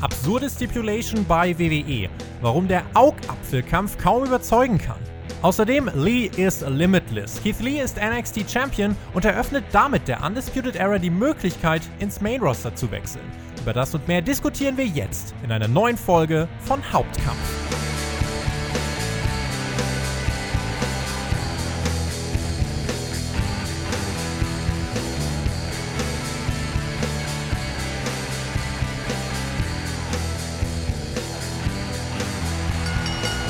[0.00, 2.08] Absurde Stipulation bei WWE.
[2.40, 4.98] Warum der Augapfelkampf kaum überzeugen kann.
[5.42, 7.40] Außerdem Lee ist limitless.
[7.42, 12.40] Keith Lee ist NXT Champion und eröffnet damit der Undisputed Era die Möglichkeit, ins Main
[12.40, 13.24] Roster zu wechseln.
[13.60, 17.77] Über das und mehr diskutieren wir jetzt in einer neuen Folge von Hauptkampf.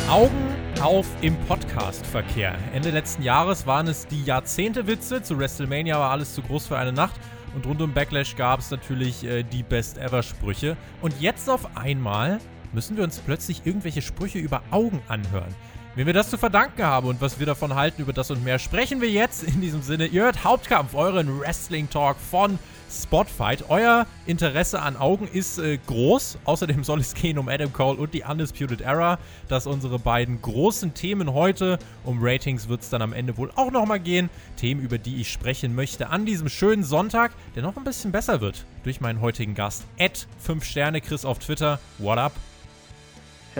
[0.08, 2.54] Augen auf im Podcast-Verkehr.
[2.72, 5.22] Ende letzten Jahres waren es die Jahrzehnte-Witze.
[5.22, 7.20] Zu WrestleMania war alles zu groß für eine Nacht.
[7.54, 10.78] Und rund um Backlash gab es natürlich äh, die Best-Ever-Sprüche.
[11.02, 12.38] Und jetzt auf einmal
[12.72, 15.54] müssen wir uns plötzlich irgendwelche Sprüche über Augen anhören.
[15.94, 18.58] Wem wir das zu verdanken haben und was wir davon halten, über das und mehr
[18.58, 19.42] sprechen wir jetzt.
[19.42, 22.58] In diesem Sinne, ihr hört Hauptkampf, euren Wrestling-Talk von
[22.90, 23.68] Spotfight.
[23.68, 26.38] Euer Interesse an Augen ist äh, groß.
[26.44, 29.18] Außerdem soll es gehen um Adam Cole und die Undisputed Era.
[29.48, 31.78] Das sind unsere beiden großen Themen heute.
[32.04, 34.30] Um Ratings wird es dann am Ende wohl auch nochmal gehen.
[34.56, 38.40] Themen, über die ich sprechen möchte an diesem schönen Sonntag, der noch ein bisschen besser
[38.40, 39.84] wird durch meinen heutigen Gast.
[39.96, 41.78] Ed 5 Sterne Chris auf Twitter.
[41.98, 42.32] What up?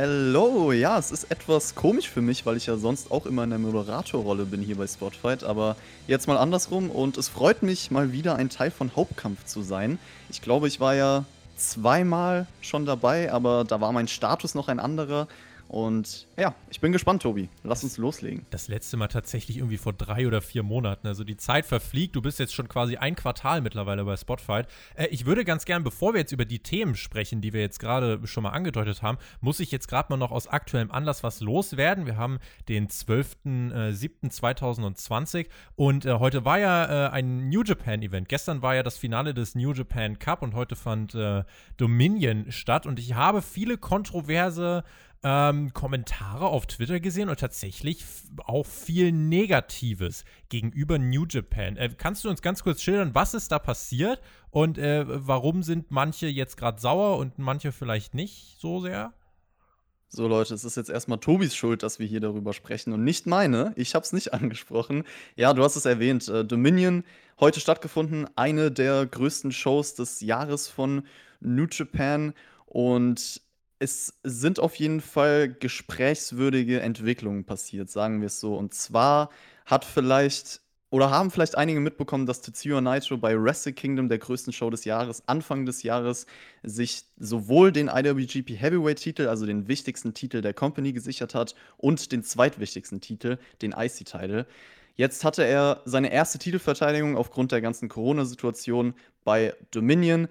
[0.01, 3.51] Hello, ja, es ist etwas komisch für mich, weil ich ja sonst auch immer in
[3.51, 5.75] der Moderatorrolle bin hier bei Spotfight, aber
[6.07, 9.99] jetzt mal andersrum und es freut mich mal wieder ein Teil von Hauptkampf zu sein.
[10.31, 11.25] Ich glaube, ich war ja
[11.57, 15.27] zweimal schon dabei, aber da war mein Status noch ein anderer
[15.69, 17.51] und ja, ich bin gespannt, Tobi.
[17.63, 18.47] Lass uns loslegen.
[18.51, 21.07] Das letzte Mal tatsächlich irgendwie vor drei oder vier Monaten.
[21.07, 22.17] Also die Zeit verfliegt.
[22.17, 24.67] Du bist jetzt schon quasi ein Quartal mittlerweile bei Spotfight.
[24.95, 27.81] Äh, ich würde ganz gern, bevor wir jetzt über die Themen sprechen, die wir jetzt
[27.81, 31.41] gerade schon mal angedeutet haben, muss ich jetzt gerade mal noch aus aktuellem Anlass was
[31.41, 32.07] loswerden.
[32.07, 32.39] Wir haben
[32.71, 38.31] den 12.07.2020 und äh, heute war ja äh, ein New Japan Event.
[38.31, 41.45] Gestern war ja das Finale des New Japan Cup und heute fand äh,
[41.77, 42.87] Dominion statt.
[42.87, 44.83] Und ich habe viele kontroverse
[45.23, 48.05] ähm, Kommentare auf Twitter gesehen und tatsächlich
[48.45, 51.77] auch viel Negatives gegenüber New Japan.
[51.77, 54.21] Äh, kannst du uns ganz kurz schildern, was ist da passiert
[54.51, 59.13] und äh, warum sind manche jetzt gerade sauer und manche vielleicht nicht so sehr?
[60.11, 63.27] So Leute, es ist jetzt erstmal Tobis Schuld, dass wir hier darüber sprechen und nicht
[63.27, 63.75] meine.
[63.77, 65.05] Ich habe es nicht angesprochen.
[65.37, 66.29] Ja, du hast es erwähnt.
[66.29, 67.05] Äh, Dominion
[67.41, 71.07] heute stattgefunden, eine der größten Shows des Jahres von
[71.41, 72.33] New Japan
[72.67, 73.43] und
[73.79, 78.57] es sind auf jeden Fall gesprächswürdige Entwicklungen passiert, sagen wir es so.
[78.57, 79.31] Und zwar
[79.67, 84.55] hat vielleicht oder haben vielleicht einige mitbekommen, dass Tetsuya Naito bei Wrestle Kingdom, der größten
[84.55, 86.27] Show des Jahres, Anfang des Jahres,
[86.63, 92.23] sich sowohl den IWGP Heavyweight-Titel, also den wichtigsten Titel der Company, gesichert hat und den
[92.23, 94.47] zweitwichtigsten Titel, den IC-Titel.
[94.95, 100.27] Jetzt hatte er seine erste Titelverteidigung aufgrund der ganzen Corona-Situation bei Dominion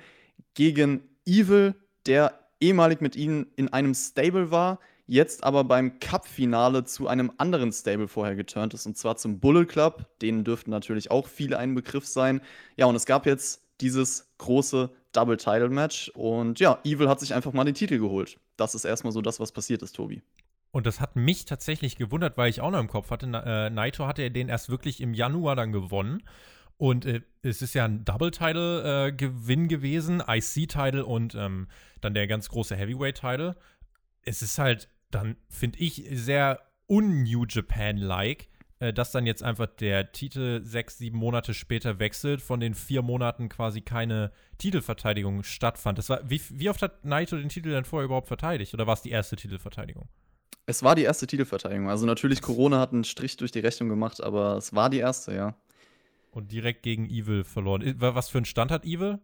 [0.56, 1.76] gegen Evil,
[2.08, 7.72] der ehemalig mit ihnen in einem Stable war, jetzt aber beim Cup-Finale zu einem anderen
[7.72, 10.06] Stable vorher geturnt ist, und zwar zum Bullet Club.
[10.22, 12.42] Denen dürften natürlich auch viele ein Begriff sein.
[12.76, 17.64] Ja, und es gab jetzt dieses große Double-Title-Match und ja, Evil hat sich einfach mal
[17.64, 18.38] den Titel geholt.
[18.58, 20.22] Das ist erstmal so das, was passiert ist, Tobi.
[20.72, 24.06] Und das hat mich tatsächlich gewundert, weil ich auch noch im Kopf hatte, äh, Naito
[24.06, 26.24] hatte den erst wirklich im Januar dann gewonnen.
[26.78, 31.68] Und äh, es ist ja ein Double-Title-Gewinn äh, gewesen, IC-Title und ähm,
[32.02, 33.56] dann der ganz große Heavyweight-Title.
[34.24, 38.50] Es ist halt dann, finde ich, sehr un-New Japan-like,
[38.80, 43.02] äh, dass dann jetzt einfach der Titel sechs, sieben Monate später wechselt, von den vier
[43.02, 45.98] Monaten quasi keine Titelverteidigung stattfand.
[45.98, 48.74] Das war, wie, wie oft hat Naito den Titel denn vorher überhaupt verteidigt?
[48.74, 50.08] Oder war es die erste Titelverteidigung?
[50.66, 51.90] Es war die erste Titelverteidigung.
[51.90, 55.34] Also natürlich, Corona hat einen Strich durch die Rechnung gemacht, aber es war die erste,
[55.34, 55.56] ja.
[56.32, 57.96] Und direkt gegen Evil verloren.
[57.98, 59.20] Was für einen Stand hat Evil?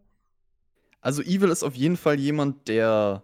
[1.04, 3.24] Also Evil ist auf jeden Fall jemand, der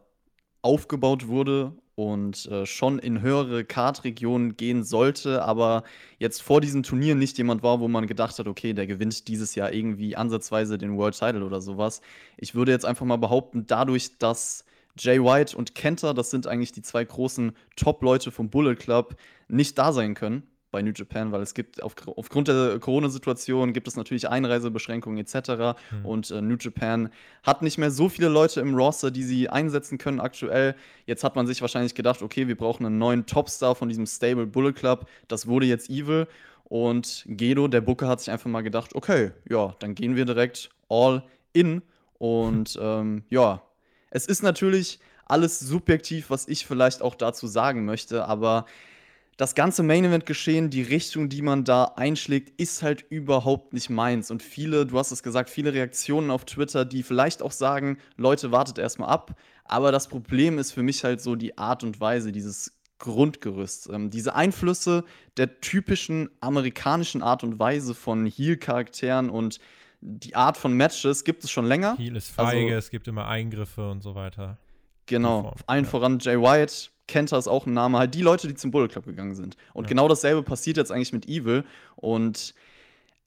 [0.62, 5.84] aufgebaut wurde und äh, schon in höhere Kartregionen gehen sollte, aber
[6.18, 9.56] jetzt vor diesem Turnier nicht jemand war, wo man gedacht hat, okay, der gewinnt dieses
[9.56, 12.02] Jahr irgendwie ansatzweise den World Title oder sowas.
[12.36, 14.66] Ich würde jetzt einfach mal behaupten, dadurch, dass
[14.98, 19.16] Jay White und Kenta, das sind eigentlich die zwei großen Top-Leute vom Bullet Club,
[19.48, 23.88] nicht da sein können, bei New Japan, weil es gibt auf, aufgrund der Corona-Situation gibt
[23.88, 25.80] es natürlich Einreisebeschränkungen etc.
[25.92, 26.06] Mhm.
[26.06, 27.10] Und äh, New Japan
[27.44, 30.76] hat nicht mehr so viele Leute im Roster, die sie einsetzen können aktuell.
[31.06, 34.46] Jetzt hat man sich wahrscheinlich gedacht, okay, wir brauchen einen neuen Topstar von diesem Stable
[34.46, 35.08] Bullet Club.
[35.28, 36.28] Das wurde jetzt Evil.
[36.66, 40.70] Und Gedo, der Booker, hat sich einfach mal gedacht, okay, ja, dann gehen wir direkt
[40.88, 41.82] all in.
[42.20, 43.64] Und ähm, ja,
[44.12, 48.66] es ist natürlich alles subjektiv, was ich vielleicht auch dazu sagen möchte, aber
[49.40, 53.90] das ganze Main Event geschehen, die Richtung, die man da einschlägt, ist halt überhaupt nicht
[53.90, 54.32] meins.
[54.32, 58.52] Und viele, du hast es gesagt, viele Reaktionen auf Twitter, die vielleicht auch sagen, Leute,
[58.52, 59.40] wartet erstmal ab.
[59.64, 63.90] Aber das Problem ist für mich halt so die Art und Weise, dieses Grundgerüst.
[63.94, 65.06] Ähm, diese Einflüsse
[65.38, 69.62] der typischen amerikanischen Art und Weise von Heel-Charakteren und
[70.02, 71.96] die Art von Matches gibt es schon länger.
[71.98, 74.58] Heel ist feige, also, es gibt immer Eingriffe und so weiter.
[75.10, 75.90] Genau, allen ja.
[75.90, 79.06] voran Jay White, Kenta ist auch ein Name, halt die Leute, die zum Bullet Club
[79.06, 79.58] gegangen sind.
[79.74, 79.90] Und ja.
[79.90, 81.66] genau dasselbe passiert jetzt eigentlich mit Evil.
[81.96, 82.54] Und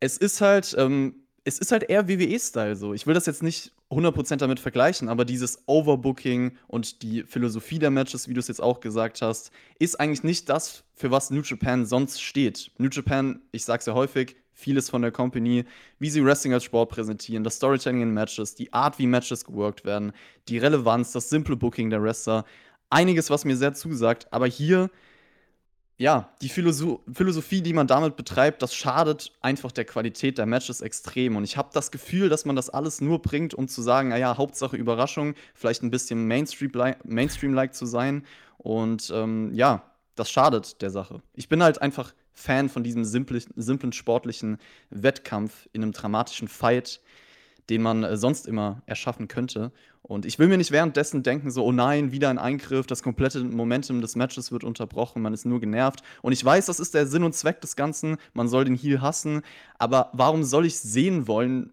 [0.00, 2.94] es ist halt, ähm, es ist halt eher WWE-Style so.
[2.94, 7.90] Ich will das jetzt nicht 100% damit vergleichen, aber dieses Overbooking und die Philosophie der
[7.90, 11.42] Matches, wie du es jetzt auch gesagt hast, ist eigentlich nicht das, für was New
[11.42, 12.70] Japan sonst steht.
[12.78, 15.64] New Japan, ich sag's ja häufig, vieles von der Company,
[15.98, 19.84] wie sie Wrestling als Sport präsentieren, das Storytelling in Matches, die Art, wie Matches geworkt
[19.84, 20.12] werden,
[20.48, 22.44] die Relevanz, das simple Booking der Wrestler,
[22.90, 24.32] einiges, was mir sehr zusagt.
[24.32, 24.90] Aber hier,
[25.96, 30.80] ja, die Philosoph Philosophie, die man damit betreibt, das schadet einfach der Qualität der Matches
[30.80, 31.36] extrem.
[31.36, 34.36] Und ich habe das Gefühl, dass man das alles nur bringt, um zu sagen, naja,
[34.36, 38.24] Hauptsache Überraschung, vielleicht ein bisschen Mainstream-like Mainstream zu sein.
[38.58, 39.82] Und ähm, ja,
[40.14, 41.22] das schadet der Sache.
[41.34, 44.58] Ich bin halt einfach Fan von diesem simplen, simplen sportlichen
[44.90, 47.00] Wettkampf in einem dramatischen Fight,
[47.70, 49.72] den man äh, sonst immer erschaffen könnte.
[50.02, 53.44] Und ich will mir nicht währenddessen denken, so, oh nein, wieder ein Eingriff, das komplette
[53.44, 56.02] Momentum des Matches wird unterbrochen, man ist nur genervt.
[56.22, 59.00] Und ich weiß, das ist der Sinn und Zweck des Ganzen, man soll den Heal
[59.00, 59.42] hassen,
[59.78, 61.72] aber warum soll ich sehen wollen,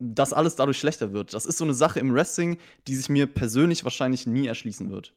[0.00, 1.32] dass alles dadurch schlechter wird?
[1.34, 2.58] Das ist so eine Sache im Wrestling,
[2.88, 5.14] die sich mir persönlich wahrscheinlich nie erschließen wird.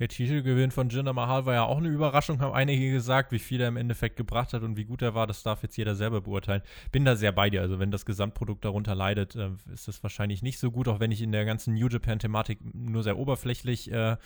[0.00, 3.32] Der Titelgewinn von Jinder Mahal war ja auch eine Überraschung, haben einige gesagt.
[3.32, 5.76] Wie viel er im Endeffekt gebracht hat und wie gut er war, das darf jetzt
[5.76, 6.62] jeder selber beurteilen.
[6.90, 7.60] Bin da sehr bei dir.
[7.60, 11.12] Also, wenn das Gesamtprodukt darunter leidet, äh, ist das wahrscheinlich nicht so gut, auch wenn
[11.12, 14.16] ich in der ganzen New Japan-Thematik nur sehr oberflächlich äh,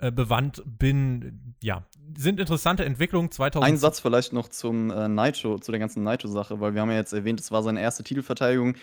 [0.00, 1.54] äh, bewandt bin.
[1.62, 1.84] Ja,
[2.16, 3.30] sind interessante Entwicklungen.
[3.30, 6.90] 2000 Ein Satz vielleicht noch zum äh, Naito, zu der ganzen Naito-Sache, weil wir haben
[6.90, 8.74] ja jetzt erwähnt, es war seine erste Titelverteidigung.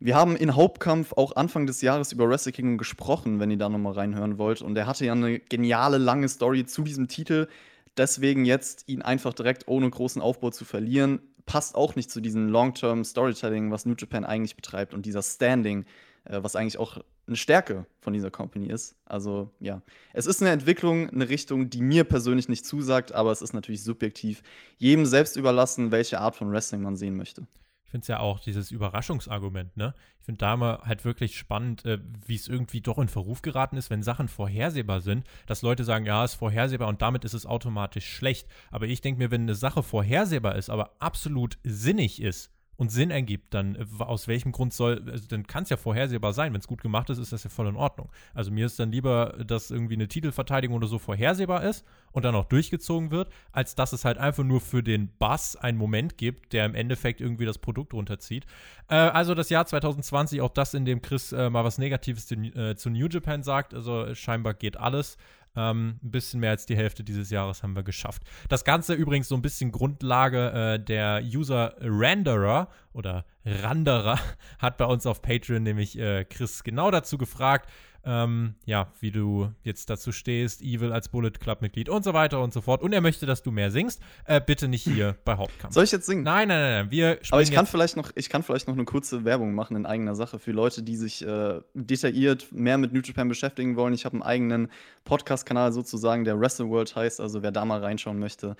[0.00, 3.68] Wir haben in Hauptkampf auch Anfang des Jahres über Wrestle Kingdom gesprochen, wenn ihr da
[3.68, 4.62] nochmal reinhören wollt.
[4.62, 7.48] Und er hatte ja eine geniale, lange Story zu diesem Titel.
[7.96, 12.48] Deswegen jetzt ihn einfach direkt ohne großen Aufbau zu verlieren, passt auch nicht zu diesem
[12.48, 15.84] Long-Term Storytelling, was New Japan eigentlich betreibt und dieser Standing,
[16.26, 18.94] äh, was eigentlich auch eine Stärke von dieser Company ist.
[19.04, 23.42] Also ja, es ist eine Entwicklung, eine Richtung, die mir persönlich nicht zusagt, aber es
[23.42, 24.44] ist natürlich subjektiv
[24.76, 27.48] jedem selbst überlassen, welche Art von Wrestling man sehen möchte
[27.88, 29.94] ich finde es ja auch dieses Überraschungsargument, ne?
[30.20, 33.78] Ich finde da mal halt wirklich spannend, äh, wie es irgendwie doch in Verruf geraten
[33.78, 37.46] ist, wenn Sachen vorhersehbar sind, dass Leute sagen, ja, ist vorhersehbar und damit ist es
[37.46, 38.46] automatisch schlecht.
[38.70, 43.10] Aber ich denke mir, wenn eine Sache vorhersehbar ist, aber absolut sinnig ist, und Sinn
[43.10, 46.52] ergibt, dann äh, aus welchem Grund soll, also dann kann es ja vorhersehbar sein.
[46.52, 48.08] Wenn es gut gemacht ist, ist das ja voll in Ordnung.
[48.34, 52.36] Also mir ist dann lieber, dass irgendwie eine Titelverteidigung oder so vorhersehbar ist und dann
[52.36, 56.52] auch durchgezogen wird, als dass es halt einfach nur für den Bass einen Moment gibt,
[56.52, 58.46] der im Endeffekt irgendwie das Produkt runterzieht.
[58.88, 62.36] Äh, also das Jahr 2020, auch das, in dem Chris äh, mal was Negatives zu,
[62.36, 63.74] äh, zu New Japan sagt.
[63.74, 65.18] Also scheinbar geht alles.
[65.58, 68.22] Ähm, ein bisschen mehr als die Hälfte dieses Jahres haben wir geschafft.
[68.48, 74.20] Das Ganze übrigens so ein bisschen Grundlage äh, der User Renderer oder Randerer
[74.60, 77.68] hat bei uns auf Patreon nämlich äh, Chris genau dazu gefragt,
[78.04, 82.52] ähm, ja, wie du jetzt dazu stehst, Evil als Bullet Club-Mitglied und so weiter und
[82.52, 82.82] so fort.
[82.82, 84.00] Und er möchte, dass du mehr singst.
[84.24, 85.74] Äh, bitte nicht hier bei Hauptkampf.
[85.74, 86.22] Soll ich jetzt singen?
[86.22, 86.90] Nein, nein, nein, nein.
[86.90, 89.86] Wir Aber ich kann, vielleicht noch, ich kann vielleicht noch eine kurze Werbung machen in
[89.86, 93.92] eigener Sache für Leute, die sich äh, detailliert mehr mit New Japan beschäftigen wollen.
[93.94, 94.68] Ich habe einen eigenen
[95.04, 97.20] Podcast-Kanal sozusagen, der Wrestle World heißt.
[97.20, 98.56] Also wer da mal reinschauen möchte,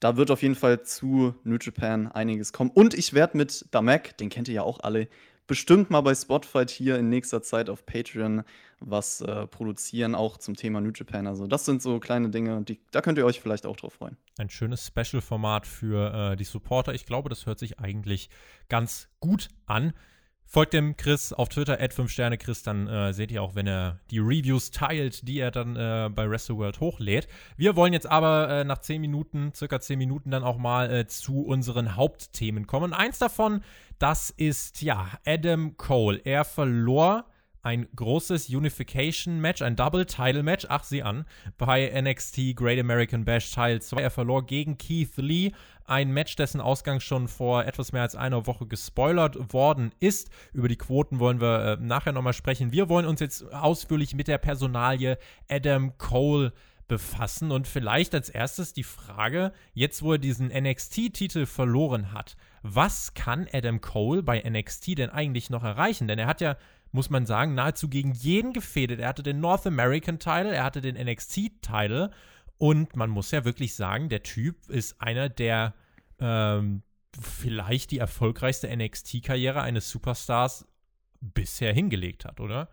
[0.00, 2.70] da wird auf jeden Fall zu New Japan einiges kommen.
[2.70, 5.08] Und ich werde mit Damek, den kennt ihr ja auch alle,
[5.46, 8.44] bestimmt mal bei Spotify hier in nächster Zeit auf Patreon
[8.86, 11.26] was äh, produzieren, auch zum Thema New Japan.
[11.26, 14.16] Also das sind so kleine Dinge, die, da könnt ihr euch vielleicht auch drauf freuen.
[14.38, 16.92] Ein schönes Special-Format für äh, die Supporter.
[16.94, 18.30] Ich glaube, das hört sich eigentlich
[18.68, 19.92] ganz gut an.
[20.46, 23.98] Folgt dem Chris auf Twitter, 5 Sterne Chris, dann äh, seht ihr auch, wenn er
[24.10, 27.26] die Reviews teilt, die er dann äh, bei WrestleWorld hochlädt.
[27.56, 31.06] Wir wollen jetzt aber äh, nach 10 Minuten, circa 10 Minuten, dann auch mal äh,
[31.06, 32.92] zu unseren Hauptthemen kommen.
[32.92, 33.62] Eins davon,
[33.98, 36.20] das ist ja Adam Cole.
[36.24, 37.26] Er verlor
[37.64, 41.24] ein großes Unification-Match, ein Double-Title-Match, ach sie an,
[41.56, 44.02] bei NXT Great American Bash Teil 2.
[44.02, 45.52] Er verlor gegen Keith Lee,
[45.86, 50.30] ein Match, dessen Ausgang schon vor etwas mehr als einer Woche gespoilert worden ist.
[50.52, 52.70] Über die Quoten wollen wir äh, nachher nochmal sprechen.
[52.70, 56.52] Wir wollen uns jetzt ausführlich mit der Personalie Adam Cole
[56.86, 62.36] befassen und vielleicht als erstes die Frage, jetzt wo er diesen NXT-Titel verloren hat,
[62.66, 66.08] was kann Adam Cole bei NXT denn eigentlich noch erreichen?
[66.08, 66.56] Denn er hat ja
[66.94, 69.00] muss man sagen, nahezu gegen jeden gefädet.
[69.00, 72.12] Er hatte den North American Title, er hatte den NXT Title
[72.56, 75.74] Und man muss ja wirklich sagen, der Typ ist einer der
[76.20, 76.84] ähm,
[77.20, 80.68] vielleicht die erfolgreichste NXT-Karriere eines Superstars
[81.20, 82.68] bisher hingelegt hat, oder?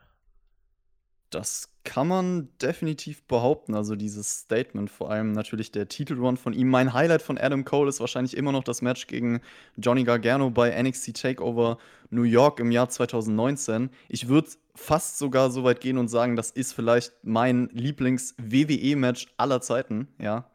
[1.32, 3.74] Das kann man definitiv behaupten.
[3.74, 6.70] Also dieses Statement, vor allem natürlich der Titelrun von ihm.
[6.70, 9.42] Mein Highlight von Adam Cole ist wahrscheinlich immer noch das Match gegen
[9.78, 11.78] Johnny Gargano bei NXT Takeover
[12.10, 13.90] New York im Jahr 2019.
[14.10, 19.62] Ich würde fast sogar so weit gehen und sagen, das ist vielleicht mein Lieblings-WWE-Match aller
[19.62, 20.10] Zeiten.
[20.20, 20.52] Ja,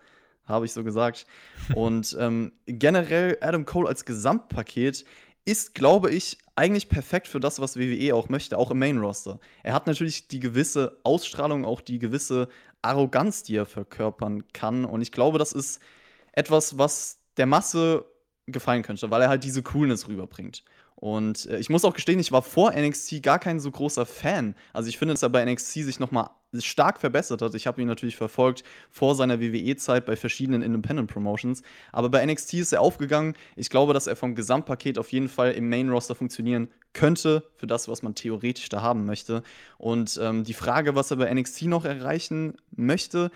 [0.47, 1.27] habe ich so gesagt.
[1.75, 5.05] Und ähm, generell Adam Cole als Gesamtpaket
[5.47, 9.39] ist, glaube ich, eigentlich perfekt für das, was WWE auch möchte, auch im Main-Roster.
[9.63, 12.49] Er hat natürlich die gewisse Ausstrahlung, auch die gewisse
[12.83, 14.85] Arroganz, die er verkörpern kann.
[14.85, 15.81] Und ich glaube, das ist
[16.33, 18.05] etwas, was der Masse
[18.47, 20.65] gefallen könnte, weil er halt diese Coolness rüberbringt.
[20.97, 24.55] Und äh, ich muss auch gestehen, ich war vor NXT gar kein so großer Fan.
[24.73, 27.55] Also ich finde, dass er bei NXT sich nochmal stark verbessert hat.
[27.55, 31.63] Ich habe ihn natürlich verfolgt vor seiner WWE-Zeit bei verschiedenen Independent Promotions.
[31.93, 33.35] Aber bei NXT ist er aufgegangen.
[33.57, 37.89] Ich glaube, dass er vom Gesamtpaket auf jeden Fall im Main-Roster funktionieren könnte, für das,
[37.89, 39.43] was man theoretisch da haben möchte.
[39.77, 43.31] Und ähm, die Frage, was er bei NXT noch erreichen möchte,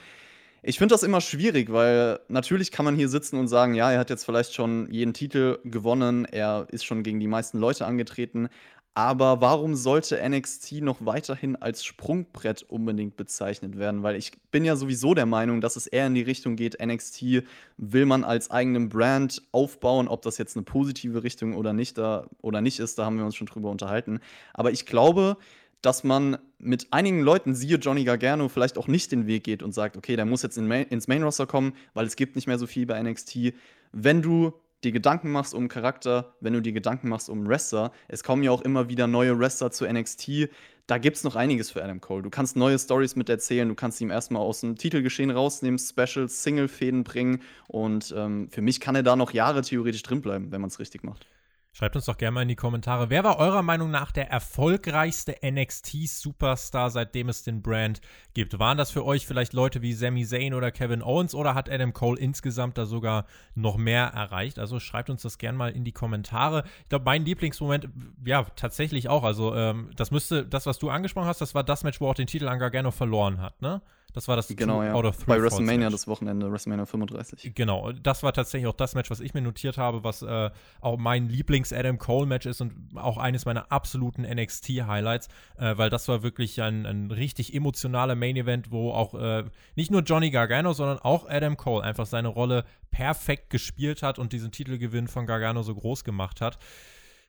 [0.63, 3.99] ich finde das immer schwierig, weil natürlich kann man hier sitzen und sagen, ja, er
[3.99, 8.49] hat jetzt vielleicht schon jeden Titel gewonnen, er ist schon gegen die meisten Leute angetreten,
[8.95, 14.03] aber warum sollte NXT noch weiterhin als Sprungbrett unbedingt bezeichnet werden?
[14.03, 17.45] Weil ich bin ja sowieso der Meinung, dass es eher in die Richtung geht, NXT
[17.77, 22.27] will man als eigenen Brand aufbauen, ob das jetzt eine positive Richtung oder nicht da
[22.43, 24.19] oder nicht ist, da haben wir uns schon drüber unterhalten.
[24.55, 25.37] Aber ich glaube,
[25.83, 29.73] dass man mit einigen Leuten, siehe Johnny Gargano, vielleicht auch nicht den Weg geht und
[29.73, 32.47] sagt, okay, der muss jetzt in Main, ins Main Roster kommen, weil es gibt nicht
[32.47, 33.55] mehr so viel bei NXT.
[33.93, 34.53] Wenn du
[34.85, 38.51] dir Gedanken machst um Charakter, wenn du dir Gedanken machst um Wrestler, es kommen ja
[38.51, 40.49] auch immer wieder neue Wrestler zu NXT,
[40.87, 42.23] da gibt es noch einiges für Adam Cole.
[42.23, 46.43] Du kannst neue Stories mit erzählen, du kannst ihm erstmal aus dem Titelgeschehen rausnehmen, Specials,
[46.43, 50.69] Single-Fäden bringen und ähm, für mich kann er da noch Jahre theoretisch drinbleiben, wenn man
[50.69, 51.27] es richtig macht.
[51.73, 55.37] Schreibt uns doch gerne mal in die Kommentare, wer war eurer Meinung nach der erfolgreichste
[55.45, 58.01] NXT-Superstar, seitdem es den Brand
[58.35, 58.59] gibt?
[58.59, 61.93] Waren das für euch vielleicht Leute wie Sami Zayn oder Kevin Owens oder hat Adam
[61.93, 63.25] Cole insgesamt da sogar
[63.55, 64.59] noch mehr erreicht?
[64.59, 66.65] Also schreibt uns das gerne mal in die Kommentare.
[66.83, 67.89] Ich glaube, mein Lieblingsmoment,
[68.25, 69.23] ja, tatsächlich auch.
[69.23, 72.15] Also, ähm, das müsste, das, was du angesprochen hast, das war das Match, wo auch
[72.15, 73.81] den Titel an Gargano verloren hat, ne?
[74.13, 74.93] Das war das genau, ja.
[75.27, 77.55] Bei WrestleMania das Wochenende, WrestleMania 35.
[77.55, 80.51] Genau, das war tatsächlich auch das Match, was ich mir notiert habe, was äh,
[80.81, 86.23] auch mein Lieblings-Adam Cole-Match ist und auch eines meiner absoluten NXT-Highlights, äh, weil das war
[86.23, 89.45] wirklich ein, ein richtig emotionaler Main-Event, wo auch äh,
[89.77, 94.33] nicht nur Johnny Gargano, sondern auch Adam Cole einfach seine Rolle perfekt gespielt hat und
[94.33, 96.59] diesen Titelgewinn von Gargano so groß gemacht hat.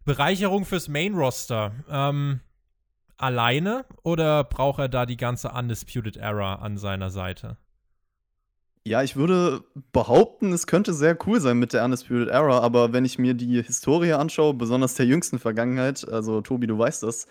[0.03, 1.73] Bereicherung fürs Main-Roster.
[1.89, 2.39] Ähm,
[3.21, 7.57] alleine oder braucht er da die ganze Undisputed Era an seiner Seite?
[8.83, 13.05] Ja, ich würde behaupten, es könnte sehr cool sein mit der Undisputed Era, aber wenn
[13.05, 17.27] ich mir die Historie anschaue, besonders der jüngsten Vergangenheit, also Tobi, du weißt das,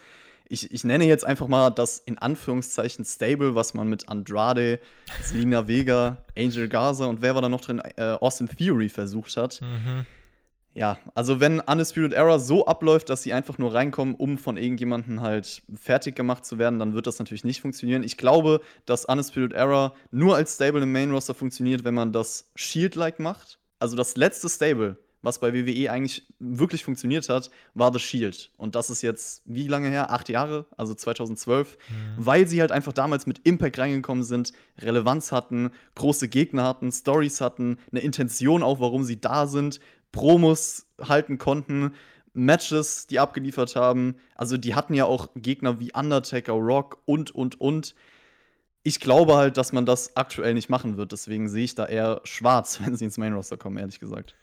[0.48, 4.80] ich, ich nenne jetzt einfach mal das in Anführungszeichen Stable, was man mit Andrade,
[5.22, 9.60] Selina Vega, Angel Garza und wer war da noch drin, äh, Austin Theory versucht hat.
[9.60, 10.06] Mhm.
[10.72, 15.20] Ja, also wenn Undisputed Era so abläuft, dass sie einfach nur reinkommen, um von irgendjemandem
[15.20, 18.04] halt fertig gemacht zu werden, dann wird das natürlich nicht funktionieren.
[18.04, 22.50] Ich glaube, dass Undisputed Era nur als Stable im Main Roster funktioniert, wenn man das
[22.54, 23.58] Shield-like macht.
[23.80, 28.52] Also das letzte Stable, was bei WWE eigentlich wirklich funktioniert hat, war The Shield.
[28.56, 30.12] Und das ist jetzt wie lange her?
[30.12, 31.94] Acht Jahre, also 2012, mhm.
[32.16, 37.40] weil sie halt einfach damals mit Impact reingekommen sind, Relevanz hatten, große Gegner hatten, Stories
[37.40, 39.80] hatten, eine Intention auch, warum sie da sind
[40.12, 41.94] Promos halten konnten,
[42.32, 44.16] Matches, die abgeliefert haben.
[44.34, 47.94] Also die hatten ja auch Gegner wie Undertaker, Rock und, und, und.
[48.82, 51.12] Ich glaube halt, dass man das aktuell nicht machen wird.
[51.12, 54.34] Deswegen sehe ich da eher schwarz, wenn sie ins Main Roster kommen, ehrlich gesagt.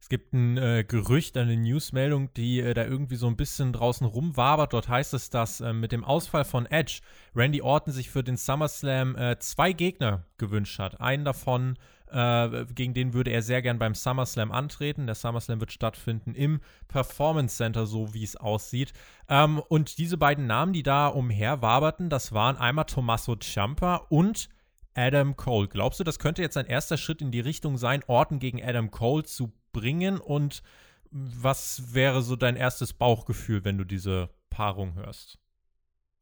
[0.00, 4.06] Es gibt ein äh, Gerücht, eine Newsmeldung, die äh, da irgendwie so ein bisschen draußen
[4.06, 4.72] rumwabert.
[4.72, 7.00] Dort heißt es, dass äh, mit dem Ausfall von Edge
[7.34, 11.00] Randy Orton sich für den SummerSlam äh, zwei Gegner gewünscht hat.
[11.00, 11.78] Einen davon
[12.12, 15.06] äh, gegen den würde er sehr gern beim SummerSlam antreten.
[15.06, 18.92] Der SummerSlam wird stattfinden im Performance Center, so wie es aussieht.
[19.28, 24.48] Ähm, und diese beiden Namen, die da umher waberten, das waren einmal Tommaso Ciampa und
[24.94, 25.68] Adam Cole.
[25.68, 28.90] Glaubst du, das könnte jetzt ein erster Schritt in die Richtung sein, Orton gegen Adam
[28.90, 30.18] Cole zu bringen?
[30.18, 30.62] Und
[31.10, 35.38] was wäre so dein erstes Bauchgefühl, wenn du diese Paarung hörst?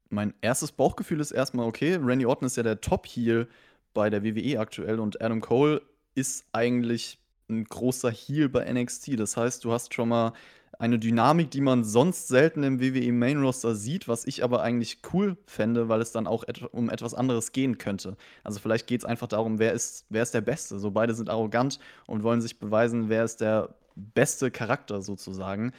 [0.09, 3.49] Mein erstes Bauchgefühl ist erstmal, okay, Randy Orton ist ja der Top-Heel
[3.97, 5.81] bei der WWE aktuell und Adam Cole
[6.15, 9.19] ist eigentlich ein großer Heel bei NXT.
[9.19, 10.35] Das heißt, du hast schon mal
[10.79, 14.99] eine Dynamik, die man sonst selten im WWE Main Roster sieht, was ich aber eigentlich
[15.15, 18.19] cool fände, weil es dann auch et um etwas anderes gehen könnte.
[18.45, 20.79] Also vielleicht geht es einfach darum, wer ist, wer ist der Beste.
[20.79, 25.73] So beide sind arrogant und wollen sich beweisen, wer ist der beste Charakter sozusagen.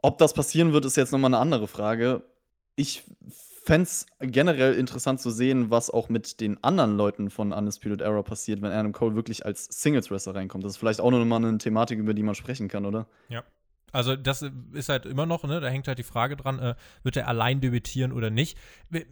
[0.00, 2.22] Ob das passieren wird, ist jetzt nochmal eine andere Frage.
[2.76, 3.02] Ich
[3.66, 8.22] fände es generell interessant zu sehen, was auch mit den anderen Leuten von Undisputed Era
[8.22, 10.64] passiert, wenn Adam Cole wirklich als Singles-Wrestler reinkommt.
[10.64, 13.06] Das ist vielleicht auch nochmal eine Thematik, über die man sprechen kann, oder?
[13.28, 13.42] Ja.
[13.92, 17.16] Also das ist halt immer noch, ne, da hängt halt die Frage dran, äh, wird
[17.16, 18.58] er allein debütieren oder nicht.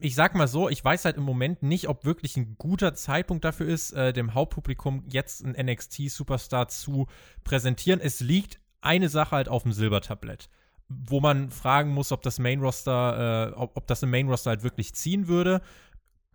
[0.01, 3.45] Ich sag mal so, ich weiß halt im Moment nicht, ob wirklich ein guter Zeitpunkt
[3.45, 7.07] dafür ist, äh, dem Hauptpublikum jetzt einen NXT-Superstar zu
[7.45, 8.01] präsentieren.
[8.01, 10.49] Es liegt eine Sache halt auf dem Silbertablett
[10.89, 14.51] wo man fragen muss, ob das Main Roster, äh, ob, ob das im Main Roster
[14.51, 15.61] halt wirklich ziehen würde.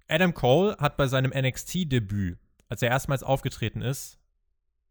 [0.08, 2.38] Adam Cole hat bei seinem NXT-Debüt,
[2.68, 4.20] als er erstmals aufgetreten ist,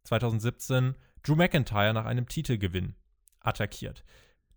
[0.04, 2.94] 2017, Drew McIntyre nach einem Titelgewinn
[3.40, 4.04] attackiert.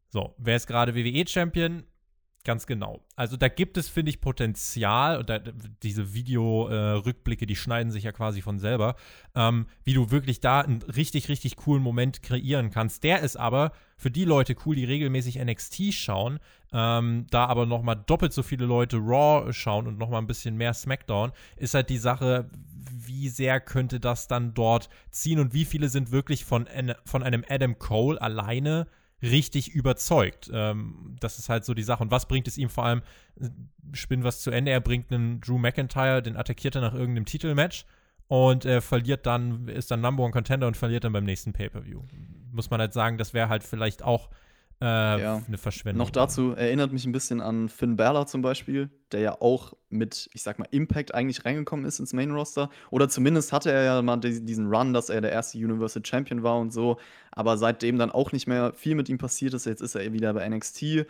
[0.10, 1.84] So, wer ist gerade WWE-Champion?
[2.44, 3.02] Ganz genau.
[3.16, 5.38] Also da gibt es, finde ich, Potenzial und da,
[5.84, 8.96] diese Video-Rückblicke, äh, die schneiden sich ja quasi von selber,
[9.36, 13.04] ähm, wie du wirklich da einen richtig, richtig coolen Moment kreieren kannst.
[13.04, 16.40] Der ist aber für die Leute cool, die regelmäßig NXT schauen,
[16.74, 20.28] ähm, da aber noch mal doppelt so viele Leute Raw schauen und noch mal ein
[20.28, 22.50] bisschen mehr SmackDown, ist halt die Sache,
[22.90, 26.68] wie sehr könnte das dann dort ziehen und wie viele sind wirklich von,
[27.06, 28.88] von einem Adam Cole alleine
[29.22, 30.50] richtig überzeugt.
[30.54, 32.04] Ähm, das ist halt so die Sache.
[32.04, 33.02] Und was bringt es ihm vor allem?
[33.94, 34.72] Spinnen was zu Ende.
[34.72, 37.86] Er bringt einen Drew McIntyre, den attackiert er nach irgendeinem Titelmatch
[38.32, 42.02] und er verliert dann, ist dann Number One Contender und verliert dann beim nächsten Pay-Per-View.
[42.54, 44.30] Muss man halt sagen, das wäre halt vielleicht auch
[44.82, 45.42] äh, ja.
[45.48, 46.06] eine Verschwendung.
[46.06, 50.30] Noch dazu erinnert mich ein bisschen an Finn Balor zum Beispiel, der ja auch mit,
[50.34, 52.70] ich sag mal, Impact eigentlich reingekommen ist ins Main Roster.
[52.90, 56.58] Oder zumindest hatte er ja mal diesen Run, dass er der erste Universal Champion war
[56.58, 56.98] und so.
[57.32, 59.66] Aber seitdem dann auch nicht mehr viel mit ihm passiert ist.
[59.66, 61.06] Jetzt ist er wieder bei NXT.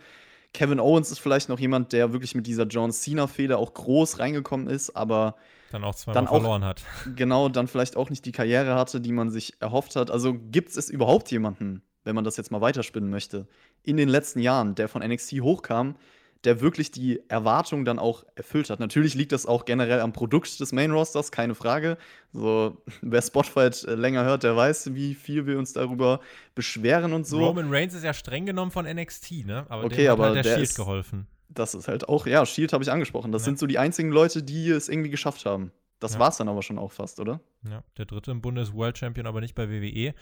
[0.52, 4.66] Kevin Owens ist vielleicht noch jemand, der wirklich mit dieser John Cena-Fehler auch groß reingekommen
[4.66, 5.36] ist, aber
[5.70, 6.82] dann auch zweimal verloren hat.
[7.16, 10.10] Genau, dann vielleicht auch nicht die Karriere hatte, die man sich erhofft hat.
[10.10, 13.46] Also gibt es überhaupt jemanden, wenn man das jetzt mal weiterspinnen möchte,
[13.82, 15.96] in den letzten Jahren, der von NXT hochkam,
[16.44, 18.80] der wirklich die Erwartung dann auch erfüllt hat.
[18.80, 21.98] Natürlich liegt das auch generell am Produkt des Main Rosters, keine Frage.
[22.32, 26.20] So, wer Spotfight äh, länger hört, der weiß, wie viel wir uns darüber
[26.54, 27.44] beschweren und so.
[27.44, 29.66] Roman Reigns ist ja streng genommen von NXT, ne?
[29.68, 31.26] Aber okay, aber hat halt der, der Shield ist, geholfen.
[31.48, 33.30] Das ist halt auch, ja, Shield habe ich angesprochen.
[33.30, 33.46] Das ja.
[33.46, 35.70] sind so die einzigen Leute, die es irgendwie geschafft haben.
[36.00, 36.18] Das ja.
[36.18, 37.40] war es dann aber schon auch fast, oder?
[37.68, 40.14] Ja, der dritte im Bunde ist World Champion, aber nicht bei WWE.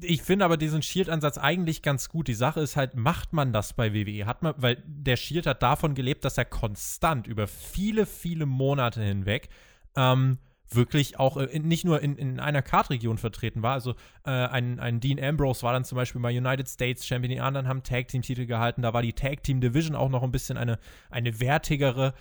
[0.00, 2.26] Ich finde aber diesen Shield-Ansatz eigentlich ganz gut.
[2.26, 4.26] Die Sache ist halt, macht man das bei WWE?
[4.26, 9.00] Hat man, weil der Shield hat davon gelebt, dass er konstant über viele, viele Monate
[9.00, 9.48] hinweg
[9.94, 13.74] ähm, wirklich auch äh, nicht nur in, in einer Kartregion vertreten war.
[13.74, 13.92] Also
[14.24, 17.68] äh, ein, ein Dean Ambrose war dann zum Beispiel mal United States Champion, die anderen
[17.68, 18.82] haben Tag Team Titel gehalten.
[18.82, 20.78] Da war die Tag Team Division auch noch ein bisschen eine,
[21.10, 22.14] eine wertigere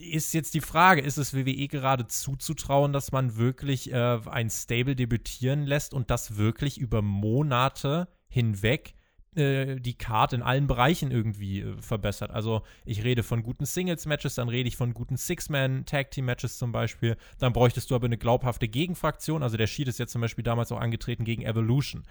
[0.00, 4.96] ist jetzt die Frage, ist es WWE gerade zuzutrauen, dass man wirklich äh, ein Stable
[4.96, 8.94] debütieren lässt und das wirklich über Monate hinweg
[9.36, 12.30] äh, die Card in allen Bereichen irgendwie äh, verbessert.
[12.30, 17.16] Also ich rede von guten Singles-Matches, dann rede ich von guten Six-Man-Tag-Team-Matches zum Beispiel.
[17.38, 19.42] Dann bräuchtest du aber eine glaubhafte Gegenfraktion.
[19.42, 22.04] Also der Sheet ist jetzt zum Beispiel damals auch angetreten gegen Evolution.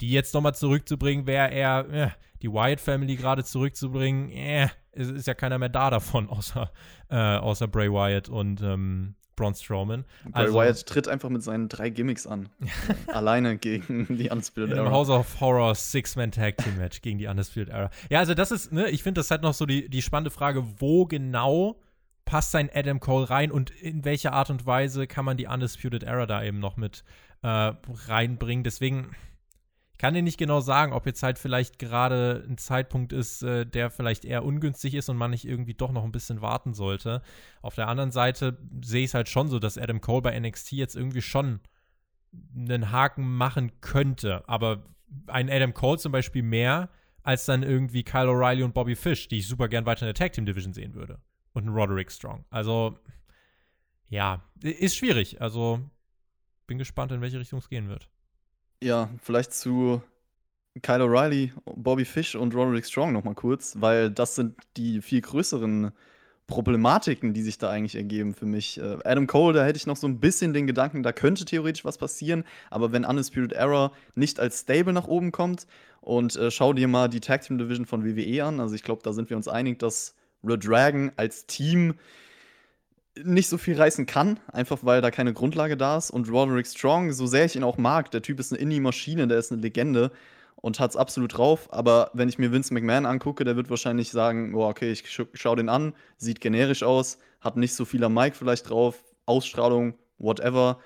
[0.00, 2.10] Die jetzt nochmal zurückzubringen, wäre eher, äh,
[2.42, 6.70] die Wyatt Family gerade zurückzubringen, äh, ist, ist, ja keiner mehr da davon, außer,
[7.10, 10.04] äh, außer Bray Wyatt und ähm, Braun Strowman.
[10.24, 12.48] Bray also, Wyatt tritt einfach mit seinen drei Gimmicks an.
[13.08, 14.86] alleine gegen die Undisputed Era.
[14.86, 17.90] Im House of Horror Six-Man-Tag-Team-Match gegen die Undisputed Era.
[18.08, 20.64] Ja, also das ist, ne, ich finde das halt noch so die, die spannende Frage,
[20.78, 21.76] wo genau
[22.24, 26.04] passt sein Adam Cole rein und in welcher Art und Weise kann man die Undisputed
[26.04, 27.02] Era da eben noch mit
[27.42, 27.72] äh,
[28.06, 28.62] reinbringen.
[28.62, 29.10] Deswegen
[30.02, 33.88] kann dir nicht genau sagen, ob jetzt halt vielleicht gerade ein Zeitpunkt ist, äh, der
[33.88, 37.22] vielleicht eher ungünstig ist und man nicht irgendwie doch noch ein bisschen warten sollte.
[37.60, 40.72] Auf der anderen Seite sehe ich es halt schon so, dass Adam Cole bei NXT
[40.72, 41.60] jetzt irgendwie schon
[42.52, 44.42] einen Haken machen könnte.
[44.48, 44.86] Aber
[45.28, 46.88] ein Adam Cole zum Beispiel mehr
[47.22, 50.14] als dann irgendwie Kyle O'Reilly und Bobby Fish, die ich super gern weiter in der
[50.14, 51.20] Tag Team Division sehen würde.
[51.52, 52.44] Und ein Roderick Strong.
[52.50, 52.98] Also,
[54.08, 55.40] ja, ist schwierig.
[55.40, 55.78] Also,
[56.66, 58.08] bin gespannt, in welche Richtung es gehen wird.
[58.82, 60.02] Ja, vielleicht zu
[60.82, 65.20] Kyle O'Reilly, Bobby Fish und Roderick Strong noch mal kurz, weil das sind die viel
[65.20, 65.92] größeren
[66.48, 68.78] Problematiken, die sich da eigentlich ergeben für mich.
[68.78, 71.84] Äh, Adam Cole, da hätte ich noch so ein bisschen den Gedanken, da könnte theoretisch
[71.84, 75.68] was passieren, aber wenn Undisputed Era nicht als Stable nach oben kommt
[76.00, 79.02] und äh, schau dir mal die Tag Team Division von WWE an, also ich glaube,
[79.04, 81.94] da sind wir uns einig, dass Red Dragon als Team
[83.22, 86.10] nicht so viel reißen kann, einfach weil da keine Grundlage da ist.
[86.10, 89.38] Und Roderick Strong, so sehr ich ihn auch mag, der Typ ist eine Indie-Maschine, der
[89.38, 90.10] ist eine Legende.
[90.62, 91.68] und hat es absolut drauf.
[91.72, 95.24] Aber wenn ich mir Vince McMahon angucke, der wird wahrscheinlich sagen: oh, okay, ich scha
[95.34, 99.94] schaue den an, sieht generisch aus, hat nicht so viel am Mic vielleicht drauf, Ausstrahlung,
[100.18, 100.78] whatever.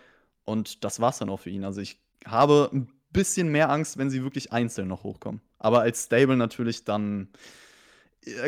[0.45, 1.65] Und das war's dann auch für ihn.
[1.65, 5.41] Also ich habe ein bisschen mehr Angst, wenn sie wirklich einzeln noch hochkommen.
[5.59, 7.29] Aber als Stable natürlich dann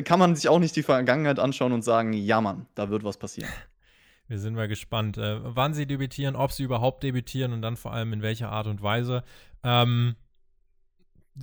[0.04, 3.16] kann man sich auch nicht die Vergangenheit anschauen und sagen, ja Mann, da wird was
[3.16, 3.50] passieren.
[4.28, 7.94] Wir sind mal gespannt, äh, wann sie debütieren, ob sie überhaupt debütieren und dann vor
[7.94, 9.24] allem in welcher Art und Weise.
[9.64, 10.16] Ähm,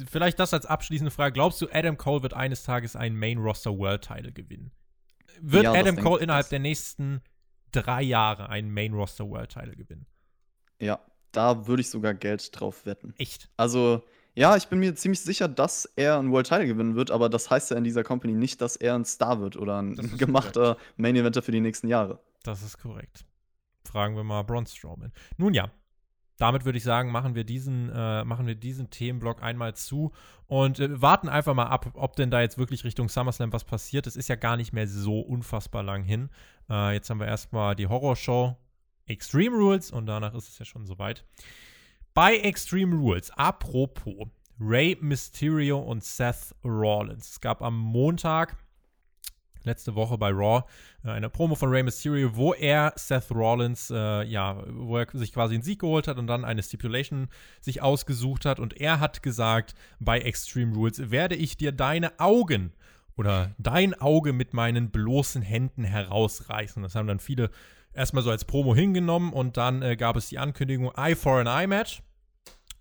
[0.08, 1.34] vielleicht das als abschließende Frage.
[1.34, 4.72] Glaubst du, Adam Cole wird eines Tages einen Main Roster World Title gewinnen?
[5.42, 7.22] Wird ja, Adam Cole innerhalb der nächsten
[7.72, 10.06] drei Jahre einen Main Roster World Title gewinnen?
[10.80, 11.00] Ja,
[11.32, 13.16] da würde ich sogar Geld drauf wetten.
[13.18, 13.50] Echt?
[13.58, 14.04] Also,
[14.36, 17.50] ja, ich bin mir ziemlich sicher, dass er einen World Title gewinnen wird, aber das
[17.50, 20.98] heißt ja in dieser Company nicht, dass er ein Star wird oder ein gemachter korrekt.
[20.98, 22.20] Main Eventer für die nächsten Jahre.
[22.44, 23.26] Das ist korrekt.
[23.86, 25.14] Fragen wir mal Braun Strowman.
[25.38, 25.72] Nun ja,
[26.38, 30.12] damit würde ich sagen, machen wir diesen, äh, machen wir diesen Themenblock einmal zu
[30.48, 34.06] und äh, warten einfach mal ab, ob denn da jetzt wirklich Richtung SummerSlam was passiert.
[34.06, 36.30] Es ist ja gar nicht mehr so unfassbar lang hin.
[36.70, 38.58] Äh, jetzt haben wir erstmal die Horrorshow
[39.08, 41.24] Extreme Rules und danach ist es ja schon soweit.
[42.16, 47.32] Bei Extreme Rules, apropos, Ray Mysterio und Seth Rollins.
[47.32, 48.56] Es gab am Montag
[49.66, 50.64] letzte Woche bei Raw
[51.04, 55.34] äh, eine Promo von Rey Mysterio, wo er Seth Rollins, äh, ja, wo er sich
[55.34, 57.28] quasi einen Sieg geholt hat und dann eine Stipulation
[57.60, 58.62] sich ausgesucht hat.
[58.62, 62.72] Und er hat gesagt, bei Extreme Rules werde ich dir deine Augen
[63.18, 66.82] oder dein Auge mit meinen bloßen Händen herausreißen.
[66.82, 67.50] Das haben dann viele
[67.94, 71.48] erstmal so als Promo hingenommen und dann äh, gab es die Ankündigung Eye for an
[71.48, 72.02] Eye Match.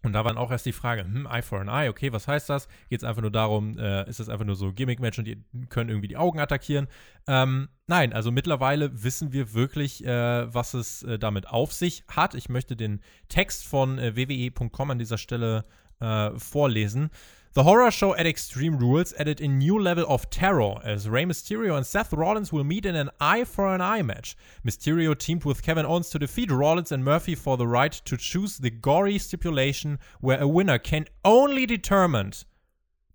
[0.05, 2.29] Und da war dann auch erst die Frage, hm, Eye for an Eye, okay, was
[2.29, 2.69] heißt das?
[2.91, 5.89] Geht es einfach nur darum, äh, ist das einfach nur so Gimmick-Match und die können
[5.89, 6.89] irgendwie die Augen attackieren?
[7.27, 12.35] Ähm, nein, also mittlerweile wissen wir wirklich, äh, was es äh, damit auf sich hat.
[12.35, 15.65] Ich möchte den Text von äh, wwe.com an dieser Stelle
[16.01, 17.11] äh, vorlesen.
[17.55, 21.77] The horror show at Extreme Rules added a new level of terror as Rey Mysterio
[21.77, 24.37] and Seth Rollins will meet in an eye for an eye match.
[24.67, 28.59] Mysterio teamed with Kevin Owens to defeat Rollins and Murphy for the right to choose
[28.59, 32.45] the gory stipulation where a winner can only be determined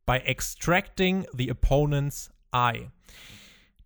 [0.05, 2.91] by extracting the opponent's eye.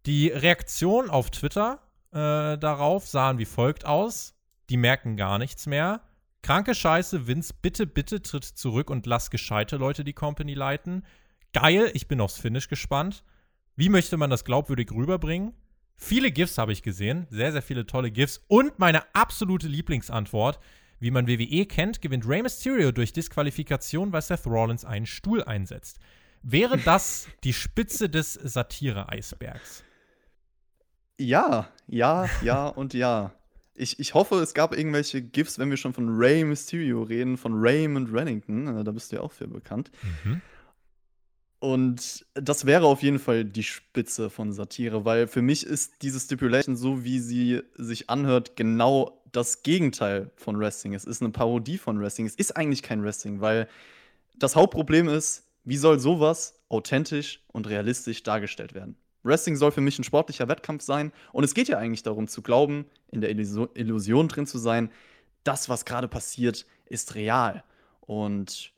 [0.06, 1.80] Die Reaktionen auf Twitter
[2.14, 4.36] äh, darauf sahen wie folgt aus.
[4.70, 6.02] Die merken gar nichts mehr.
[6.44, 11.06] Kranke Scheiße, Vince, bitte, bitte tritt zurück und lass gescheite Leute die Company leiten.
[11.54, 13.24] Geil, ich bin aufs Finish gespannt.
[13.78, 15.54] Wie möchte man das glaubwürdig rüberbringen?
[15.96, 18.44] Viele GIFs habe ich gesehen, sehr, sehr viele tolle GIFs.
[18.50, 20.60] Und meine absolute Lieblingsantwort.
[21.00, 26.00] Wie man WWE kennt, gewinnt Rey Mysterio durch Disqualifikation, weil Seth Rollins einen Stuhl einsetzt.
[26.42, 29.86] Wäre das die Spitze des Satire-Eisbergs?
[31.18, 33.34] Ja, ja, ja und ja.
[33.76, 37.54] Ich, ich hoffe, es gab irgendwelche GIFs, wenn wir schon von Ray Mysterio reden, von
[37.56, 38.68] Raymond Rennington.
[38.68, 39.92] Äh, da bist du ja auch für bekannt.
[40.24, 40.42] Mhm.
[41.60, 46.20] Und das wäre auf jeden Fall die Spitze von Satire, weil für mich ist diese
[46.20, 50.94] Stipulation, so wie sie sich anhört, genau das Gegenteil von Wrestling.
[50.94, 52.28] Es ist eine Parodie von Wrestling.
[52.28, 53.70] Es ist eigentlich kein Wrestling, weil
[54.36, 58.98] das Hauptproblem ist, wie soll sowas authentisch und realistisch dargestellt werden?
[59.24, 61.12] Wrestling soll für mich ein sportlicher Wettkampf sein.
[61.32, 64.92] Und es geht ja eigentlich darum zu glauben, in der Illusion drin zu sein,
[65.44, 67.64] das, was gerade passiert, ist real.
[68.02, 68.74] Und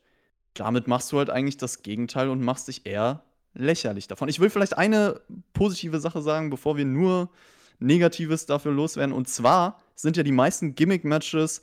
[0.54, 3.22] damit machst du halt eigentlich das Gegenteil und machst dich eher
[3.54, 4.28] lächerlich davon.
[4.28, 5.20] Ich will vielleicht eine
[5.52, 7.30] positive Sache sagen, bevor wir nur
[7.78, 9.14] Negatives dafür loswerden.
[9.14, 11.60] Und zwar sind ja die meisten Gimmick-Matches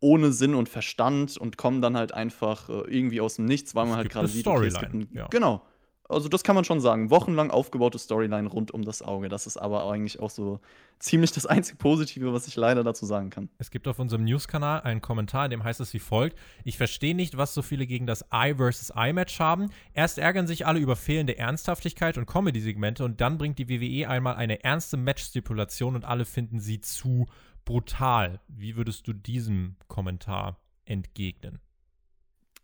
[0.00, 3.86] ohne Sinn und Verstand und kommen dann halt einfach äh, irgendwie aus dem Nichts, weil
[3.86, 5.28] man halt gerade sieht, okay, es gibt ein, ja.
[5.28, 5.62] genau,
[6.08, 7.10] also das kann man schon sagen.
[7.10, 9.28] Wochenlang aufgebaute Storyline rund um das Auge.
[9.28, 10.60] Das ist aber eigentlich auch so
[10.98, 13.48] ziemlich das einzig Positive, was ich leider dazu sagen kann.
[13.58, 17.14] Es gibt auf unserem News-Kanal einen Kommentar, in dem heißt es wie folgt: Ich verstehe
[17.14, 18.90] nicht, was so viele gegen das Eye vs.
[18.90, 19.70] Eye-Match haben.
[19.94, 24.36] Erst ärgern sich alle über fehlende Ernsthaftigkeit und Comedy-Segmente und dann bringt die WWE einmal
[24.36, 27.26] eine ernste Match-Stipulation und alle finden sie zu
[27.64, 28.40] brutal.
[28.48, 31.60] Wie würdest du diesem Kommentar entgegnen?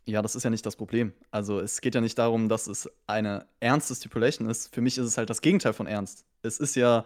[0.09, 1.13] Ja, das ist ja nicht das Problem.
[1.31, 4.75] Also es geht ja nicht darum, dass es eine ernste Stipulation ist.
[4.75, 6.25] Für mich ist es halt das Gegenteil von ernst.
[6.41, 7.05] Es ist ja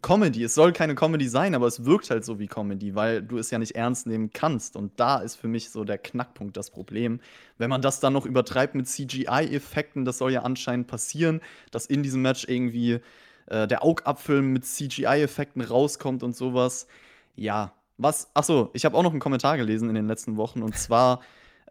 [0.00, 0.44] Comedy.
[0.44, 3.50] Es soll keine Comedy sein, aber es wirkt halt so wie Comedy, weil du es
[3.50, 4.76] ja nicht ernst nehmen kannst.
[4.76, 7.18] Und da ist für mich so der Knackpunkt das Problem.
[7.58, 11.40] Wenn man das dann noch übertreibt mit CGI-Effekten, das soll ja anscheinend passieren,
[11.72, 13.00] dass in diesem Match irgendwie
[13.46, 16.86] äh, der Augapfel mit CGI-Effekten rauskommt und sowas.
[17.34, 20.78] Ja, was, achso, ich habe auch noch einen Kommentar gelesen in den letzten Wochen und
[20.78, 21.20] zwar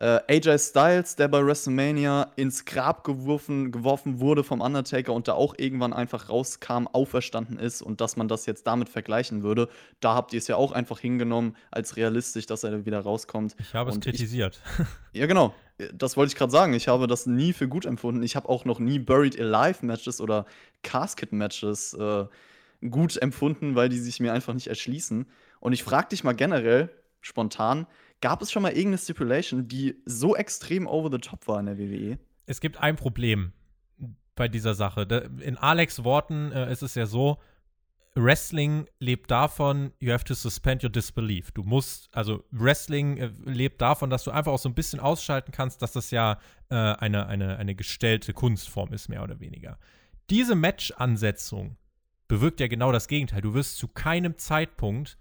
[0.01, 5.33] Äh, AJ Styles, der bei WrestleMania ins Grab geworfen, geworfen wurde vom Undertaker und da
[5.33, 9.67] auch irgendwann einfach rauskam, auferstanden ist und dass man das jetzt damit vergleichen würde,
[9.99, 13.57] da habt ihr es ja auch einfach hingenommen als realistisch, dass er wieder rauskommt.
[13.59, 14.61] Ich habe es Und kritisiert.
[15.11, 15.55] Ja, genau.
[15.93, 16.73] Das wollte ich gerade sagen.
[16.73, 18.21] Ich habe das nie für gut empfunden.
[18.21, 20.45] Ich habe auch noch nie Buried Alive Matches oder
[20.83, 22.25] Casket Matches äh,
[22.89, 25.25] gut empfunden, weil die sich mir einfach nicht erschließen.
[25.59, 26.89] Und ich frage dich mal generell,
[27.21, 27.87] spontan,
[28.21, 31.77] gab es schon mal irgendeine Stipulation, die so extrem over the top war in der
[31.77, 32.17] WWE?
[32.49, 33.53] es gibt ein Problem
[34.35, 35.03] bei dieser Sache.
[35.41, 37.37] In Alex Worten äh, ist es ja so,
[38.15, 41.51] Wrestling lebt davon, you have to suspend your disbelief.
[41.51, 45.51] Du musst, also Wrestling äh, lebt davon, dass du einfach auch so ein bisschen ausschalten
[45.51, 49.77] kannst, dass das ja äh, eine, eine, eine gestellte Kunstform ist, mehr oder weniger.
[50.31, 51.77] Diese Match-Ansetzung
[52.27, 53.41] bewirkt ja genau das Gegenteil.
[53.41, 55.19] Du wirst zu keinem Zeitpunkt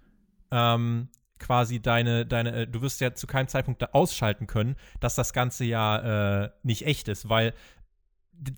[0.49, 1.09] ähm,
[1.39, 5.33] quasi deine, deine, äh, du wirst ja zu keinem Zeitpunkt da ausschalten können, dass das
[5.33, 7.53] Ganze ja äh, nicht echt ist, weil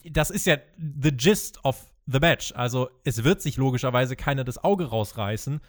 [0.09, 2.53] das ist ja the gist of the match.
[2.55, 5.61] Also es wird sich logischerweise keiner das Auge rausreißen,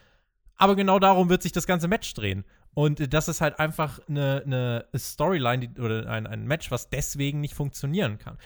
[0.57, 2.45] aber genau darum wird sich das ganze Match drehen.
[2.75, 6.91] Und äh, das ist halt einfach eine, eine Storyline die, oder ein, ein Match, was
[6.91, 8.39] deswegen nicht funktionieren kann.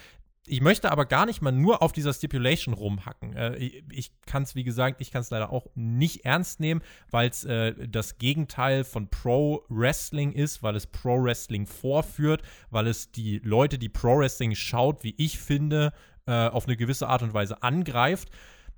[0.48, 3.34] Ich möchte aber gar nicht mal nur auf dieser Stipulation rumhacken.
[3.34, 6.82] Äh, ich ich kann es, wie gesagt, ich kann es leider auch nicht ernst nehmen,
[7.10, 12.86] weil es äh, das Gegenteil von Pro Wrestling ist, weil es Pro Wrestling vorführt, weil
[12.86, 15.92] es die Leute, die Pro Wrestling schaut, wie ich finde,
[16.26, 18.30] äh, auf eine gewisse Art und Weise angreift.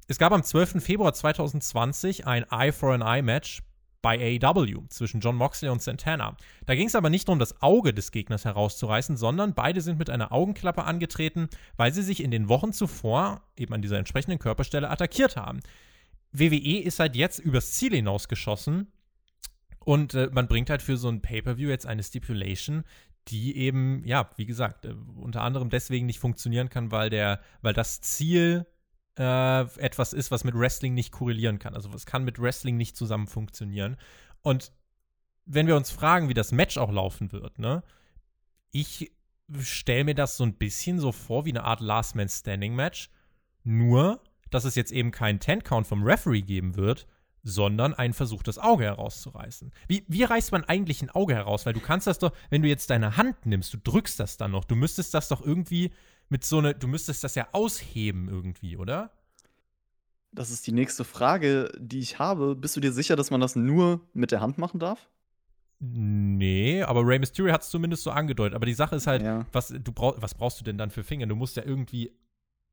[0.07, 0.83] Es gab am 12.
[0.83, 3.63] Februar 2020 ein Eye for an Eye Match
[4.01, 6.37] bei AEW zwischen John Moxley und Santana.
[6.67, 10.09] Da ging es aber nicht darum, das Auge des Gegners herauszureißen, sondern beide sind mit
[10.09, 14.89] einer Augenklappe angetreten, weil sie sich in den Wochen zuvor eben an dieser entsprechenden Körperstelle
[14.89, 15.61] attackiert haben.
[16.33, 18.93] WWE ist halt jetzt übers Ziel hinausgeschossen
[19.81, 22.85] und äh, man bringt halt für so ein Pay-Per-View jetzt eine Stipulation,
[23.29, 27.73] die eben, ja, wie gesagt, äh, unter anderem deswegen nicht funktionieren kann, weil der, weil
[27.73, 28.67] das Ziel
[29.19, 31.75] äh, etwas ist, was mit Wrestling nicht korrelieren kann.
[31.75, 33.97] Also es kann mit Wrestling nicht zusammen funktionieren.
[34.43, 34.73] Und
[35.45, 37.83] wenn wir uns fragen, wie das Match auch laufen wird, ne,
[38.71, 39.13] ich
[39.61, 43.11] stelle mir das so ein bisschen so vor wie eine Art Last Man Standing Match,
[43.65, 47.07] nur dass es jetzt eben keinen Ten-Count vom Referee geben wird,
[47.43, 49.73] sondern einen Versuch, das Auge herauszureißen.
[49.87, 51.67] Wie, wie reißt man eigentlich ein Auge heraus?
[51.67, 54.51] Weil du kannst das doch, wenn du jetzt deine Hand nimmst, du drückst das dann
[54.51, 55.93] noch, du müsstest das doch irgendwie
[56.29, 59.11] mit so eine, du müsstest das ja ausheben irgendwie, oder?
[60.33, 62.55] Das ist die nächste Frage, die ich habe.
[62.55, 65.09] Bist du dir sicher, dass man das nur mit der Hand machen darf?
[65.81, 68.55] Nee, aber Rey Mysterio hat es zumindest so angedeutet.
[68.55, 69.47] Aber die Sache ist halt, Ja.
[69.53, 71.27] was, du brauch, was brauchst du denn dann für Finger?
[71.27, 72.13] Du musst ja irgendwie,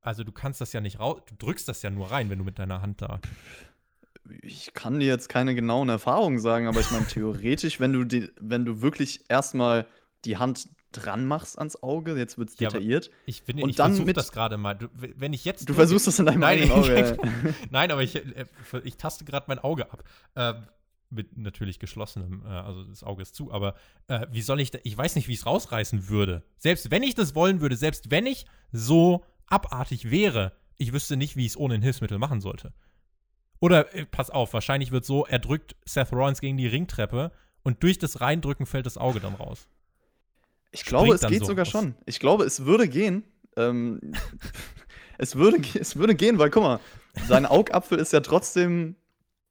[0.02, 2.44] also du kannst das ja nicht raus, du drückst das ja nur rein, wenn du
[2.46, 3.20] mit deiner Hand da.
[4.42, 8.32] Ich kann dir jetzt keine genauen Erfahrungen sagen, aber ich meine, theoretisch, wenn du, die,
[8.42, 9.86] wenn du wirklich erstmal
[10.26, 10.68] die Hand
[11.02, 13.10] dran machst ans Auge, jetzt wird es Ja, detailliert.
[13.26, 14.74] Ich finde, Und ich dann versuche mit- das gerade mal.
[14.76, 17.18] Du, wenn ich jetzt Du drücke- versuchst das in deinem Nein, Auge.
[17.20, 17.54] ja.
[17.70, 18.46] Nein, aber ich, äh,
[18.84, 20.04] ich taste gerade mein Auge ab.
[20.36, 20.68] Ähm,
[21.12, 23.76] mit natürlich geschlossenem, äh, also das Auge ist zu, aber
[24.08, 26.44] äh, wie soll ich da, ich weiß nicht, wie ich es rausreißen würde.
[26.58, 31.36] Selbst wenn ich das wollen würde, selbst wenn ich so abartig wäre, ich wüsste nicht,
[31.38, 32.74] wie ich es ohne ein Hilfsmittel machen sollte.
[33.60, 37.32] Oder, äh, pass auf, wahrscheinlich wird so, er drückt Seth Rollins gegen die Ringtreppe
[37.64, 39.68] und durch das Reindrücken fällt das Auge dann raus.
[40.76, 41.72] Ich glaube, es geht so sogar raus.
[41.72, 41.96] schon.
[42.06, 43.24] Ich glaube, es würde gehen.
[43.58, 44.00] Ähm,
[45.18, 46.80] es, würde, es würde gehen, weil guck mal,
[47.30, 48.96] dein Augapfel ist ja trotzdem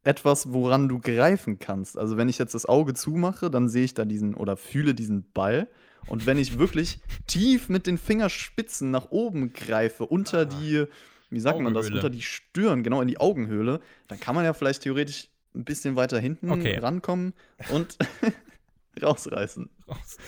[0.03, 1.97] etwas, woran du greifen kannst.
[1.97, 5.31] Also wenn ich jetzt das Auge zumache, dann sehe ich da diesen oder fühle diesen
[5.33, 5.67] Ball.
[6.07, 10.45] Und wenn ich wirklich tief mit den Fingerspitzen nach oben greife, unter Ah.
[10.45, 10.85] die,
[11.31, 12.01] wie sagt man das, Augenhöhle.
[12.05, 15.97] unter die Stirn, genau in die Augenhöhle, dann kann man ja vielleicht theoretisch ein bisschen
[15.97, 16.77] weiter hinten Okay.
[16.77, 17.33] rankommen
[17.71, 17.97] und
[19.03, 19.71] rausreißen.
[19.89, 20.19] raus.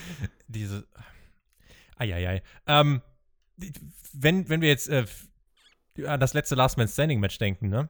[0.49, 0.87] Diese.
[1.97, 2.43] Eieiei.
[2.67, 3.01] Ähm,
[4.13, 5.07] wenn, wenn wir jetzt äh,
[6.07, 7.89] an das letzte Last Man Standing Match denken, ne?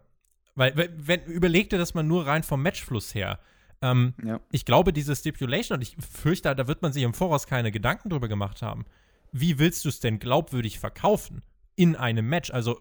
[0.54, 3.38] Weil, wenn, überleg dir das mal nur rein vom Matchfluss her.
[3.82, 4.40] Ähm, Ja.
[4.50, 8.08] ich glaube, diese Stipulation, und ich fürchte, da wird man sich im Voraus keine Gedanken
[8.08, 8.86] drüber gemacht haben.
[9.32, 11.42] Wie willst du es denn glaubwürdig verkaufen
[11.74, 12.50] in einem Match?
[12.52, 12.80] Also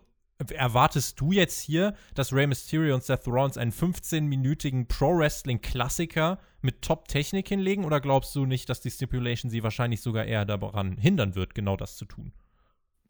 [0.53, 7.47] erwartest du jetzt hier, dass Rey Mysterio und Seth Rollins einen 15-minütigen Pro-Wrestling-Klassiker mit Top-Technik
[7.47, 7.85] hinlegen?
[7.85, 11.77] Oder glaubst du nicht, dass die Stipulation sie wahrscheinlich sogar eher daran hindern wird, genau
[11.77, 12.33] das zu tun?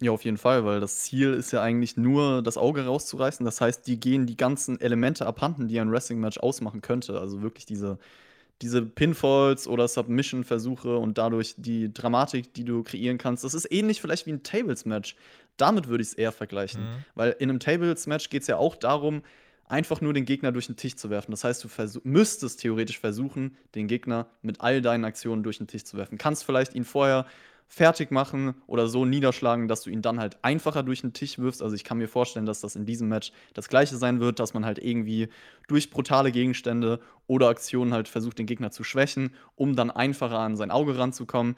[0.02, 3.46] Ja, auf jeden Fall, weil das Ziel ist ja eigentlich nur, das Auge rauszureißen.
[3.46, 7.20] Das heißt, die gehen die ganzen Elemente abhanden, die ein Wrestling-Match ausmachen könnte.
[7.20, 7.98] Also wirklich diese,
[8.62, 13.46] diese Pinfalls oder Submission-Versuche und dadurch die Dramatik, die du kreieren kannst.
[13.46, 15.16] Das ist ähnlich vielleicht wie ein Tables-Match.
[15.56, 16.82] Damit würde ich es eher vergleichen.
[16.84, 17.06] Mhm.
[17.16, 19.24] Weil in einem Tables-Match geht es ja auch darum,
[19.68, 21.32] einfach nur den Gegner durch den Tisch zu werfen.
[21.32, 21.70] Das heißt, du
[22.04, 26.18] müsstest theoretisch versuchen, den Gegner mit all deinen Aktionen durch den Tisch zu werfen.
[26.18, 27.26] Kannst vielleicht ihn vorher
[27.68, 31.64] fertig machen oder so niederschlagen, dass du ihn dann halt einfacher durch den Tisch wirfst.
[31.64, 34.54] Also ich kann mir vorstellen, dass das in diesem Match das gleiche sein wird, dass
[34.54, 35.30] man halt irgendwie
[35.68, 40.56] durch brutale Gegenstände oder Aktionen halt versucht, den Gegner zu schwächen, um dann einfacher an
[40.56, 41.56] sein Auge ranzukommen.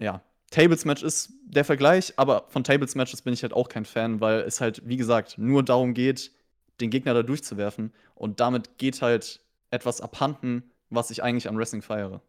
[0.00, 3.84] Ja, Tables Match ist der Vergleich, aber von Tables Matches bin ich halt auch kein
[3.84, 6.32] Fan, weil es halt, wie gesagt, nur darum geht,
[6.80, 7.92] den Gegner da durchzuwerfen.
[8.14, 12.22] Und damit geht halt etwas abhanden, was ich eigentlich am Wrestling feiere.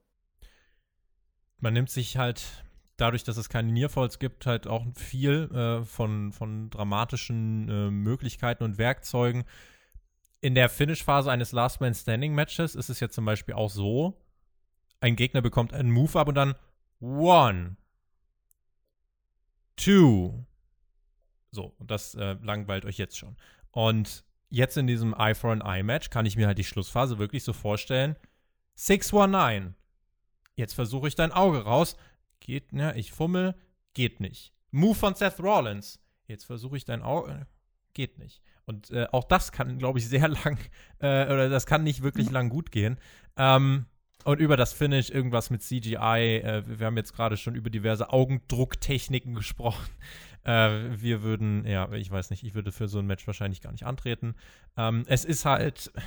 [1.59, 2.63] Man nimmt sich halt
[2.97, 8.63] dadurch, dass es keine Nearfalls gibt, halt auch viel äh, von, von dramatischen äh, Möglichkeiten
[8.63, 9.45] und Werkzeugen.
[10.41, 14.19] In der Finish-Phase eines Last Man Standing Matches ist es ja zum Beispiel auch so,
[14.99, 16.55] ein Gegner bekommt einen Move ab und dann
[16.99, 17.77] one,
[19.75, 20.45] two.
[21.51, 23.35] So, und das äh, langweilt euch jetzt schon.
[23.71, 27.19] Und jetzt in diesem Eye for an Eye Match kann ich mir halt die Schlussphase
[27.19, 28.15] wirklich so vorstellen.
[28.75, 29.75] 619.
[30.55, 31.95] Jetzt versuche ich dein Auge raus.
[32.39, 32.95] Geht, ne?
[32.97, 33.55] Ich fummel.
[33.93, 34.53] Geht nicht.
[34.71, 35.99] Move von Seth Rollins.
[36.27, 37.47] Jetzt versuche ich dein Auge.
[37.93, 38.41] Geht nicht.
[38.65, 40.57] Und äh, auch das kann, glaube ich, sehr lang,
[40.99, 42.97] äh, oder das kann nicht wirklich lang gut gehen.
[43.37, 43.85] Ähm,
[44.23, 46.41] und über das Finish irgendwas mit CGI.
[46.43, 49.87] Äh, wir haben jetzt gerade schon über diverse Augendrucktechniken gesprochen.
[50.47, 53.71] Äh, wir würden, ja, ich weiß nicht, ich würde für so ein Match wahrscheinlich gar
[53.71, 54.35] nicht antreten.
[54.77, 55.91] Ähm, es ist halt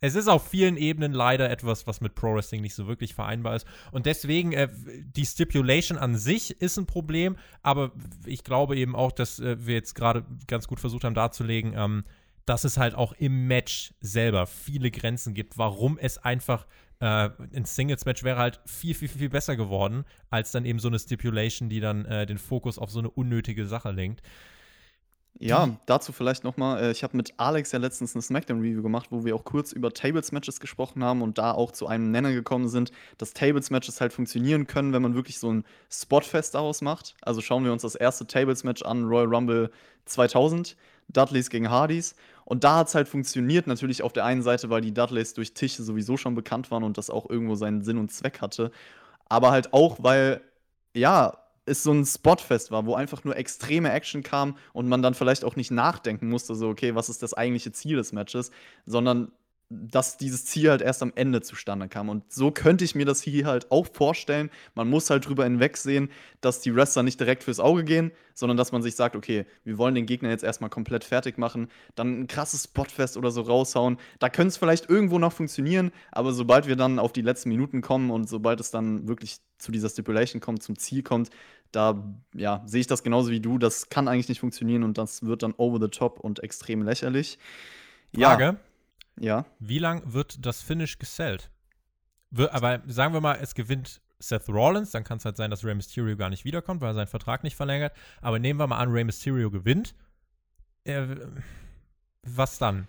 [0.00, 3.56] es ist auf vielen Ebenen leider etwas, was mit Pro Wrestling nicht so wirklich vereinbar
[3.56, 3.66] ist.
[3.90, 4.68] Und deswegen, äh,
[5.02, 7.92] die Stipulation an sich ist ein Problem, aber
[8.24, 12.04] ich glaube eben auch, dass äh, wir jetzt gerade ganz gut versucht haben darzulegen, ähm,
[12.46, 16.66] dass es halt auch im Match selber viele Grenzen gibt, warum es einfach
[17.00, 20.98] äh, ein Singles-Match wäre halt viel, viel, viel besser geworden, als dann eben so eine
[20.98, 24.22] Stipulation, die dann äh, den Fokus auf so eine unnötige Sache lenkt.
[25.40, 29.08] Ja, dazu vielleicht noch mal, äh, ich habe mit Alex ja letztens eine Smackdown-Review gemacht,
[29.10, 32.68] wo wir auch kurz über Tables-Matches gesprochen haben und da auch zu einem Nenner gekommen
[32.68, 37.14] sind, dass Tables-Matches halt funktionieren können, wenn man wirklich so ein Spotfest daraus macht.
[37.22, 39.70] Also schauen wir uns das erste Tables-Match an, Royal Rumble
[40.06, 40.76] 2000,
[41.08, 42.14] Dudleys gegen Hardys.
[42.44, 45.54] Und da hat es halt funktioniert, natürlich auf der einen Seite, weil die Dudleys durch
[45.54, 48.70] Tische sowieso schon bekannt waren und das auch irgendwo seinen Sinn und Zweck hatte.
[49.28, 50.40] Aber halt auch, weil,
[50.94, 55.14] ja, es so ein Spotfest war, wo einfach nur extreme Action kam und man dann
[55.14, 58.50] vielleicht auch nicht nachdenken musste, so, okay, was ist das eigentliche Ziel des Matches,
[58.86, 59.30] sondern
[59.70, 62.08] dass dieses Ziel halt erst am Ende zustande kam.
[62.08, 64.50] Und so könnte ich mir das hier halt auch vorstellen.
[64.74, 68.72] Man muss halt drüber hinwegsehen, dass die Wrestler nicht direkt fürs Auge gehen, sondern dass
[68.72, 72.26] man sich sagt, okay, wir wollen den Gegner jetzt erstmal komplett fertig machen, dann ein
[72.28, 73.98] krasses Spotfest oder so raushauen.
[74.20, 77.82] Da könnte es vielleicht irgendwo noch funktionieren, aber sobald wir dann auf die letzten Minuten
[77.82, 81.28] kommen und sobald es dann wirklich zu dieser Stipulation kommt, zum Ziel kommt,
[81.72, 82.02] da
[82.34, 83.58] ja, sehe ich das genauso wie du.
[83.58, 87.38] Das kann eigentlich nicht funktionieren und das wird dann over the top und extrem lächerlich.
[88.14, 88.44] Frage.
[88.44, 88.56] Ja.
[89.20, 89.44] Ja.
[89.58, 91.50] Wie lang wird das Finish gesellt?
[92.36, 95.74] Aber sagen wir mal, es gewinnt Seth Rollins, dann kann es halt sein, dass Rey
[95.74, 97.92] Mysterio gar nicht wiederkommt, weil er seinen Vertrag nicht verlängert.
[98.20, 99.94] Aber nehmen wir mal an, Rey Mysterio gewinnt.
[100.84, 101.06] Äh,
[102.22, 102.88] was dann?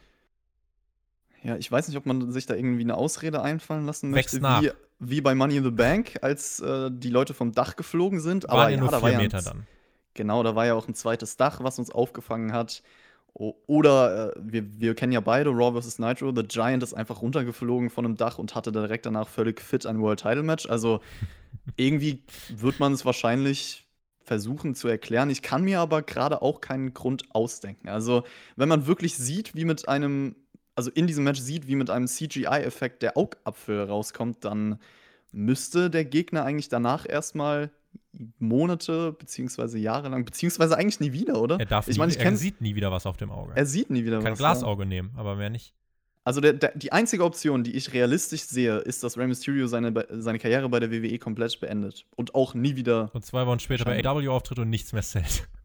[1.43, 4.61] Ja, ich weiß nicht, ob man sich da irgendwie eine Ausrede einfallen lassen möchte, nach.
[4.61, 8.45] Wie, wie bei Money in the Bank, als äh, die Leute vom Dach geflogen sind.
[8.45, 9.65] Waren Aber ja, nur da vier Meter dann.
[10.15, 12.83] Genau, da war ja auch ein zweites Dach, was uns aufgefangen hat.
[13.33, 15.99] Oder äh, wir, wir kennen ja beide Raw vs.
[15.99, 16.33] Nitro.
[16.35, 20.01] The Giant ist einfach runtergeflogen von einem Dach und hatte direkt danach völlig fit ein
[20.01, 20.67] World Title Match.
[20.67, 20.99] Also
[21.77, 23.85] irgendwie wird man es wahrscheinlich
[24.29, 25.29] versuchen zu erklären.
[25.31, 27.89] Ich kann mir aber gerade auch keinen Grund ausdenken.
[27.89, 28.23] Also,
[28.55, 30.35] wenn man wirklich sieht, wie mit einem,
[30.75, 34.79] also in diesem Match sieht, wie mit einem CGI-Effekt der Augapfel rauskommt, dann
[35.31, 37.71] müsste der Gegner eigentlich danach erstmal
[38.39, 41.59] Monate beziehungsweise Jahre lang, beziehungsweise eigentlich nie wieder, oder?
[41.59, 43.53] Er darf ich meine, ich er sieht nie wieder was auf dem Auge.
[43.55, 44.39] Er sieht nie wieder Kann was.
[44.39, 44.89] Kann Glasauge ja.
[44.89, 45.73] nehmen, aber mehr nicht.
[46.23, 50.05] Also der, der, die einzige Option, die ich realistisch sehe, ist, dass Rey Mysterio seine,
[50.11, 53.09] seine Karriere bei der WWE komplett beendet und auch nie wieder.
[53.13, 55.47] Und zwei Wochen später bei AW auftritt und nichts mehr zählt.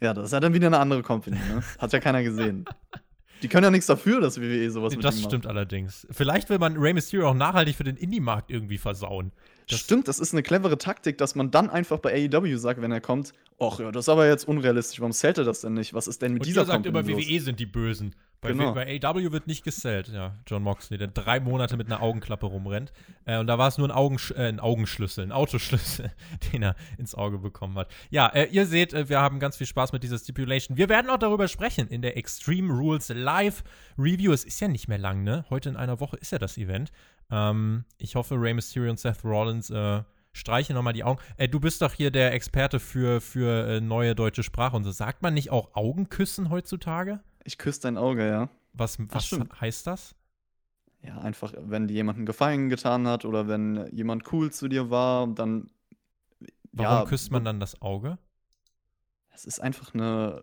[0.00, 1.60] Ja, das ist ja dann wieder eine andere Company, ne?
[1.76, 2.64] Hat ja keiner gesehen.
[3.42, 6.06] Die können ja nichts dafür, dass WWE sowas nee, Das stimmt allerdings.
[6.10, 9.32] Vielleicht will man Rey Mysterio auch nachhaltig für den Indie-Markt irgendwie versauen.
[9.68, 12.90] Das Stimmt, das ist eine clevere Taktik, dass man dann einfach bei AEW sagt, wenn
[12.90, 15.92] er kommt, ach ja, das ist aber jetzt unrealistisch, warum zählt er das denn nicht?
[15.92, 18.14] Was ist denn mit Und dieser sagt immer, WWE sind die Bösen.
[18.40, 18.72] Bei, genau.
[18.72, 22.92] bei AW wird nicht gesellt, ja, John Moxley, der drei Monate mit einer Augenklappe rumrennt.
[23.24, 26.12] Äh, und da war es nur ein, Augensch äh, ein Augenschlüssel, ein Autoschlüssel,
[26.52, 27.90] den er ins Auge bekommen hat.
[28.10, 30.76] Ja, äh, ihr seht, äh, wir haben ganz viel Spaß mit dieser Stipulation.
[30.76, 33.64] Wir werden auch darüber sprechen in der Extreme Rules Live
[33.98, 34.32] Review.
[34.32, 35.44] Es ist ja nicht mehr lang, ne?
[35.50, 36.92] Heute in einer Woche ist ja das Event.
[37.30, 40.02] Ähm, ich hoffe, Rey Mysterio und Seth Rollins äh,
[40.32, 41.20] streichen nochmal die Augen.
[41.36, 44.90] Äh, du bist doch hier der Experte für, für äh, neue deutsche Sprache und so.
[44.90, 47.20] Sagt man nicht auch Augenküssen heutzutage?
[47.44, 48.48] Ich küsse dein Auge, ja.
[48.72, 50.14] Was, was heißt das?
[51.02, 54.90] Ja, einfach, wenn dir jemand einen Gefallen getan hat oder wenn jemand cool zu dir
[54.90, 55.70] war, dann.
[56.72, 58.18] Warum ja, küsst man dann das Auge?
[59.32, 60.42] Es ist einfach eine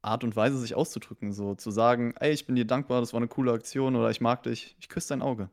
[0.00, 1.32] Art und Weise, sich auszudrücken.
[1.32, 4.20] So zu sagen, ey, ich bin dir dankbar, das war eine coole Aktion oder ich
[4.20, 5.50] mag dich, ich küsse dein Auge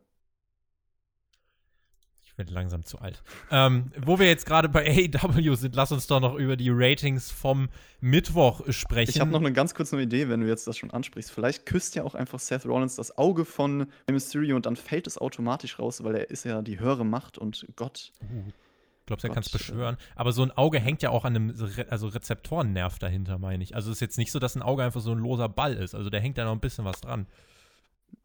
[2.37, 3.23] werde langsam zu alt.
[3.51, 7.31] Ähm, wo wir jetzt gerade bei AEW sind, lass uns doch noch über die Ratings
[7.31, 7.69] vom
[7.99, 9.09] Mittwoch sprechen.
[9.09, 11.31] Ich habe noch eine ganz kurze Idee, wenn du jetzt das schon ansprichst.
[11.31, 15.17] Vielleicht küsst ja auch einfach Seth Rollins das Auge von Mysterio und dann fällt es
[15.17, 18.11] automatisch raus, weil er ist ja die höhere Macht und Gott.
[18.21, 18.51] Uh.
[19.07, 19.97] Glaubst du, er kann es beschwören?
[20.15, 23.73] Aber so ein Auge hängt ja auch an einem Re also Rezeptorennerv dahinter, meine ich.
[23.73, 25.95] Also es ist jetzt nicht so, dass ein Auge einfach so ein loser Ball ist.
[25.95, 27.25] Also da hängt da noch ein bisschen was dran.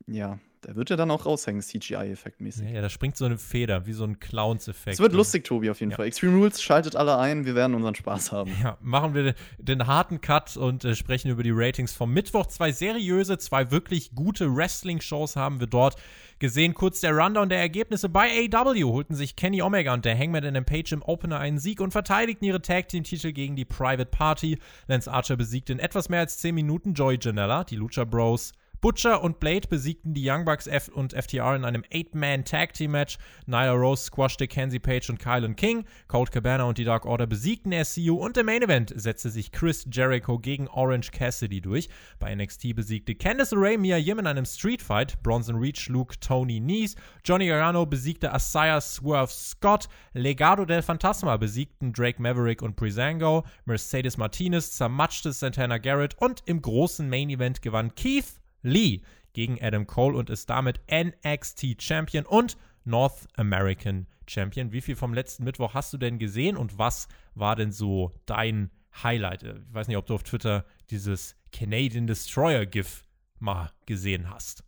[0.06, 2.68] Ja, der wird ja dann auch raushängen, CGI-Effektmäßig.
[2.68, 4.94] Ja, ja, da springt so eine Feder, wie so ein Clowns-Effekt.
[4.94, 5.96] Es wird lustig, Tobi, auf jeden ja.
[5.96, 6.06] Fall.
[6.06, 8.52] Extreme Rules schaltet alle ein, wir werden unseren Spaß haben.
[8.62, 12.46] Ja, machen wir den harten Cut und äh, sprechen über die Ratings vom Mittwoch.
[12.46, 15.96] Zwei seriöse, zwei wirklich gute Wrestling-Shows haben wir dort
[16.38, 16.74] gesehen.
[16.74, 18.08] Kurz der Rundown der Ergebnisse.
[18.08, 21.80] Bei AW holten sich Kenny Omega und der Hangman in Page im Opener einen Sieg
[21.80, 24.58] und verteidigten ihre Tag-Team-Titel gegen die Private Party.
[24.86, 28.52] Lance Archer besiegte in etwas mehr als 10 Minuten Joy Janella, die Lucha Bros
[28.82, 33.16] Butcher und Blade besiegten die Young Bucks F und FTR in einem Eight-Man-Tag-Team-Match.
[33.46, 35.84] Nyla Rose squashte Kenzie Page und Kylan King.
[36.08, 40.36] Cold Cabana und die Dark Order besiegten SCU und im Main-Event setzte sich Chris Jericho
[40.36, 41.88] gegen Orange Cassidy durch.
[42.18, 45.22] Bei NXT besiegte Candice LeRae Mia Yim in einem Street-Fight.
[45.22, 46.96] Bronson Reach schlug Tony Nies.
[47.24, 49.88] Johnny Gargano besiegte Asaya Swerve Scott.
[50.12, 53.44] Legado del Fantasma besiegten Drake Maverick und Breezango.
[53.64, 59.02] Mercedes Martinez zermatschte Santana Garrett und im großen Main-Event gewann Keith Lee
[59.32, 64.72] gegen Adam Cole und ist damit NXT Champion und North American Champion.
[64.72, 68.70] Wie viel vom letzten Mittwoch hast du denn gesehen und was war denn so dein
[69.02, 69.42] Highlight?
[69.42, 73.04] Ich weiß nicht, ob du auf Twitter dieses Canadian Destroyer GIF
[73.38, 74.64] mal gesehen hast.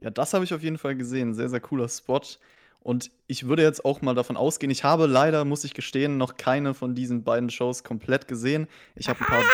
[0.00, 1.34] Ja, das habe ich auf jeden Fall gesehen.
[1.34, 2.22] Sehr, sehr cooler Spot.
[2.80, 6.38] Und ich würde jetzt auch mal davon ausgehen, ich habe leider, muss ich gestehen, noch
[6.38, 8.68] keine von diesen beiden Shows komplett gesehen.
[8.94, 9.44] Ich habe ein paar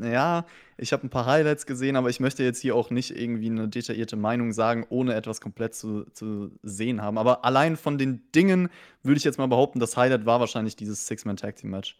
[0.00, 3.50] ja, ich habe ein paar Highlights gesehen, aber ich möchte jetzt hier auch nicht irgendwie
[3.50, 7.18] eine detaillierte Meinung sagen, ohne etwas komplett zu, zu sehen haben.
[7.18, 8.68] Aber allein von den Dingen
[9.02, 11.98] würde ich jetzt mal behaupten, das Highlight war wahrscheinlich dieses Six-Man-Tag-Team-Match.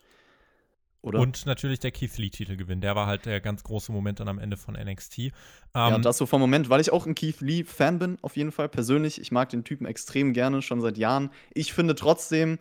[1.02, 1.18] Oder?
[1.18, 2.80] Und natürlich der Keith Lee-Titelgewinn.
[2.80, 5.18] Der war halt der ganz große Moment dann am Ende von NXT.
[5.18, 5.32] Ähm,
[5.74, 8.68] ja, das so vom Moment, weil ich auch ein Keith Lee-Fan bin, auf jeden Fall
[8.68, 9.20] persönlich.
[9.20, 11.30] Ich mag den Typen extrem gerne, schon seit Jahren.
[11.54, 12.58] Ich finde trotzdem,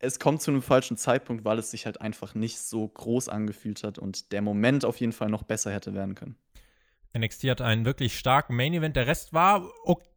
[0.00, 3.82] es kommt zu einem falschen Zeitpunkt, weil es sich halt einfach nicht so groß angefühlt
[3.82, 6.36] hat und der Moment auf jeden Fall noch besser hätte werden können.
[7.16, 8.96] NXT hat einen wirklich starken Main Event.
[8.96, 10.07] Der Rest war okay,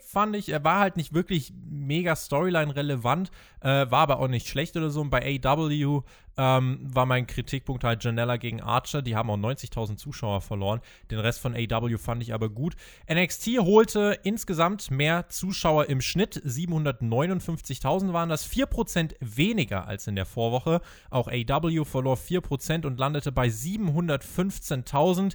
[0.00, 0.48] fand ich.
[0.48, 4.90] Er war halt nicht wirklich mega Storyline relevant, äh, war aber auch nicht schlecht oder
[4.90, 5.00] so.
[5.00, 6.02] Und bei AW
[6.36, 9.02] ähm, war mein Kritikpunkt halt Janella gegen Archer.
[9.02, 10.80] Die haben auch 90.000 Zuschauer verloren.
[11.10, 12.74] Den Rest von AW fand ich aber gut.
[13.12, 16.42] NXT holte insgesamt mehr Zuschauer im Schnitt.
[16.44, 18.48] 759.000 waren das.
[18.50, 20.80] 4% weniger als in der Vorwoche.
[21.10, 25.34] Auch AW verlor 4% und landete bei 715.000.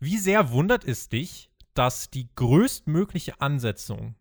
[0.00, 4.14] Wie sehr wundert es dich, dass die größtmögliche Ansetzung,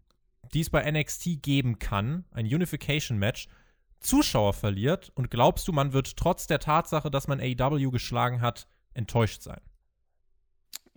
[0.54, 3.48] die es bei NXT geben kann, ein Unification-Match,
[4.00, 5.12] Zuschauer verliert?
[5.16, 9.62] Und glaubst du, man wird trotz der Tatsache, dass man AEW geschlagen hat, enttäuscht sein?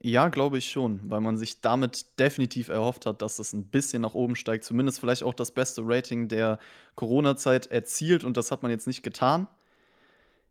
[0.02, 4.02] Ja, glaube ich schon, weil man sich damit definitiv erhofft hat, dass es ein bisschen
[4.02, 6.59] nach oben steigt, zumindest vielleicht auch das beste Rating der
[6.96, 9.48] Corona-Zeit erzielt und das hat man jetzt nicht getan.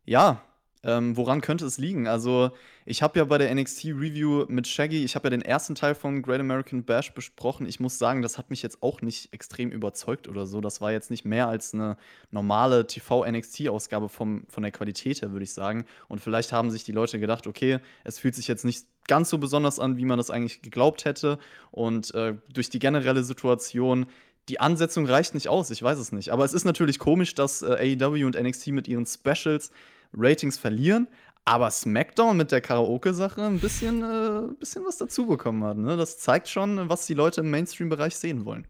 [0.04, 0.42] Ja,
[0.82, 2.06] ähm, woran könnte es liegen?
[2.06, 2.50] Also,
[2.88, 6.22] ich habe ja bei der NXT-Review mit Shaggy, ich habe ja den ersten Teil von
[6.22, 7.66] Great American Bash besprochen.
[7.66, 10.60] Ich muss sagen, das hat mich jetzt auch nicht extrem überzeugt oder so.
[10.60, 11.96] Das war jetzt nicht mehr als eine
[12.30, 15.84] normale TV-NXT-Ausgabe von der Qualität her, würde ich sagen.
[16.06, 19.38] Und vielleicht haben sich die Leute gedacht, okay, es fühlt sich jetzt nicht ganz so
[19.38, 21.40] besonders an, wie man das eigentlich geglaubt hätte.
[21.72, 24.06] Und äh, durch die generelle Situation
[24.48, 26.30] die Ansetzung reicht nicht aus, ich weiß es nicht.
[26.30, 29.72] Aber es ist natürlich komisch, dass äh, AEW und NXT mit ihren Specials
[30.16, 31.08] Ratings verlieren,
[31.46, 35.76] aber SmackDown mit der Karaoke-Sache ein bisschen, äh, bisschen was dazu bekommen hat.
[35.78, 35.96] Ne?
[35.96, 38.66] Das zeigt schon, was die Leute im Mainstream-Bereich sehen wollen.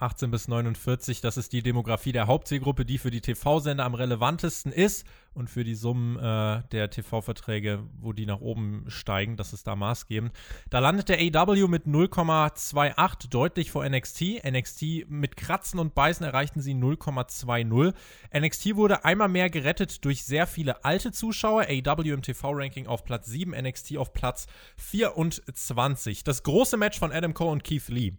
[0.00, 4.72] 18 bis 49, das ist die Demografie der Hauptzielgruppe, die für die TV-Sender am relevantesten
[4.72, 9.66] ist und für die Summen äh, der TV-Verträge, wo die nach oben steigen, das ist
[9.66, 10.32] da maßgebend.
[10.70, 14.44] Da landet der AW mit 0,28 deutlich vor NXT.
[14.44, 17.94] NXT mit Kratzen und Beißen erreichten sie 0,20.
[18.36, 21.66] NXT wurde einmal mehr gerettet durch sehr viele alte Zuschauer.
[21.68, 24.46] AW im TV-Ranking auf Platz 7, NXT auf Platz
[24.78, 26.24] 24.
[26.24, 28.14] Das große Match von Adam Cole und Keith Lee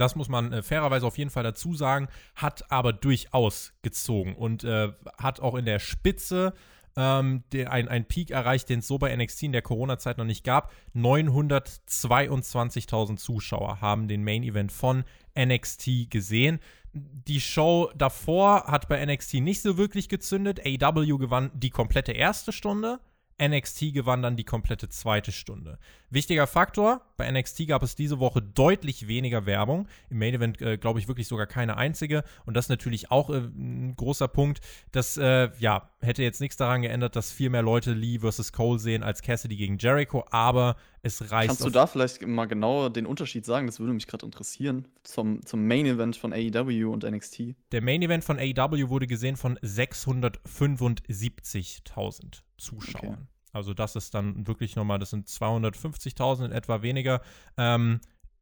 [0.00, 4.64] das muss man äh, fairerweise auf jeden Fall dazu sagen, hat aber durchaus gezogen und
[4.64, 6.52] äh, hat auch in der Spitze
[6.96, 10.44] ähm, ein, ein Peak erreicht, den es so bei NXT in der Corona-Zeit noch nicht
[10.44, 10.72] gab.
[10.94, 15.04] 922.000 Zuschauer haben den Main Event von
[15.38, 16.60] NXT gesehen.
[16.92, 20.60] Die Show davor hat bei NXT nicht so wirklich gezündet.
[20.64, 23.00] AW gewann die komplette erste Stunde.
[23.42, 25.80] NXT gewann dann die komplette zweite Stunde.
[26.14, 29.88] Wichtiger Faktor, bei NXT gab es diese Woche deutlich weniger Werbung.
[30.10, 32.24] Im Main Event, äh, glaube ich, wirklich sogar keine einzige.
[32.46, 34.60] Und das ist natürlich auch äh, ein großer Punkt.
[34.92, 38.78] Das, äh, ja, hätte jetzt nichts daran geändert, dass viel mehr Leute Lee versus Cole
[38.78, 40.24] sehen als Cassidy gegen Jericho.
[40.30, 41.48] Aber es reicht.
[41.48, 43.66] Kannst du da vielleicht mal genau den Unterschied sagen?
[43.66, 44.88] Das würde mich gerade interessieren.
[45.02, 47.54] Zum, zum Main Event von AEW und NXT.
[47.72, 53.04] Der Main Event von AEW wurde gesehen von 675.000 Zuschauern.
[53.04, 53.16] Okay.
[53.54, 57.20] Also das ist dann wirklich nochmal, das sind 250.000 in etwa weniger.
[57.56, 58.00] Ähm,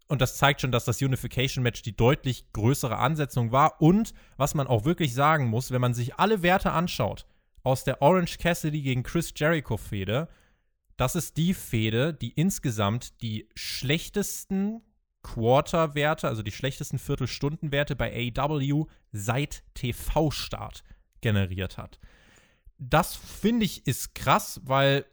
[0.09, 3.81] und das zeigt schon, dass das Unification-Match die deutlich größere Ansetzung war.
[3.81, 7.27] Und was man auch wirklich sagen muss, wenn man sich alle Werte anschaut
[7.63, 10.29] aus der Orange Cassidy gegen Chris Jericho-Fehde,
[10.97, 14.83] das ist die Fehde, die insgesamt die schlechtesten
[15.23, 20.85] Quarter-Werte, also die schlechtesten Viertelstundenwerte bei AEW seit TV-Start
[21.21, 21.99] generiert hat
[22.91, 25.05] das finde ich ist krass, weil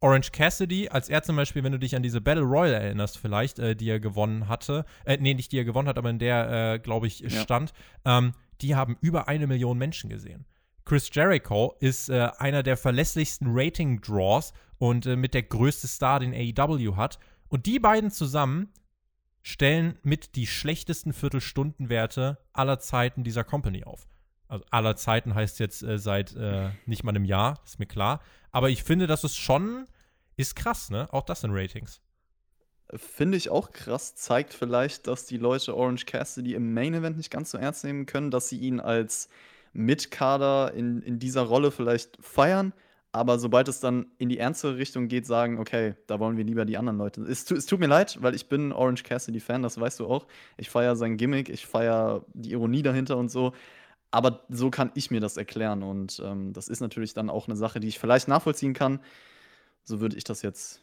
[0.00, 3.58] Orange Cassidy, als er zum Beispiel, wenn du dich an diese Battle Royale erinnerst, vielleicht,
[3.58, 6.74] äh, die er gewonnen hatte, äh, nee, nicht die er gewonnen hat, aber in der,
[6.74, 7.30] äh, glaube ich, ja.
[7.30, 7.72] stand,
[8.04, 8.32] ähm,
[8.62, 10.46] die haben über eine Million Menschen gesehen.
[10.84, 16.32] Chris Jericho ist äh, einer der verlässlichsten Rating-Draws und äh, mit der größte Star, den
[16.32, 17.18] AEW hat.
[17.48, 18.72] Und die beiden zusammen
[19.42, 24.09] stellen mit die schlechtesten Viertelstundenwerte aller Zeiten dieser Company auf
[24.50, 28.20] also aller Zeiten heißt jetzt äh, seit äh, nicht mal einem Jahr, ist mir klar.
[28.50, 29.86] Aber ich finde, das ist schon,
[30.36, 31.08] ist krass, ne?
[31.12, 32.00] Auch das in Ratings.
[32.92, 37.30] Finde ich auch krass, zeigt vielleicht, dass die Leute Orange Cassidy im Main Event nicht
[37.30, 39.28] ganz so ernst nehmen können, dass sie ihn als
[39.72, 42.72] Mitkader in, in dieser Rolle vielleicht feiern,
[43.12, 46.64] aber sobald es dann in die ernstere Richtung geht, sagen, okay, da wollen wir lieber
[46.64, 47.22] die anderen Leute.
[47.22, 50.26] Es, es tut mir leid, weil ich bin Orange Cassidy-Fan, das weißt du auch.
[50.56, 53.52] Ich feiere sein Gimmick, ich feiere die Ironie dahinter und so.
[54.10, 55.82] Aber so kann ich mir das erklären.
[55.82, 59.00] Und ähm, das ist natürlich dann auch eine Sache, die ich vielleicht nachvollziehen kann.
[59.84, 60.82] So würde ich das jetzt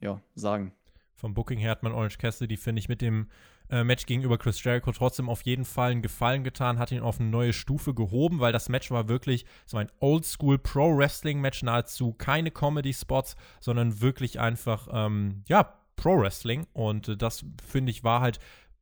[0.00, 0.72] ja, sagen.
[1.14, 3.28] Vom Booking her hat man Orange Cassidy, finde ich, mit dem
[3.70, 7.20] äh, Match gegenüber Chris Jericho trotzdem auf jeden Fall einen Gefallen getan, hat ihn auf
[7.20, 11.62] eine neue Stufe gehoben, weil das Match war wirklich so ein Oldschool Pro Wrestling Match,
[11.62, 16.66] nahezu keine Comedy Spots, sondern wirklich einfach, ähm, ja, Pro Wrestling.
[16.72, 18.38] Und äh, das, finde ich, war halt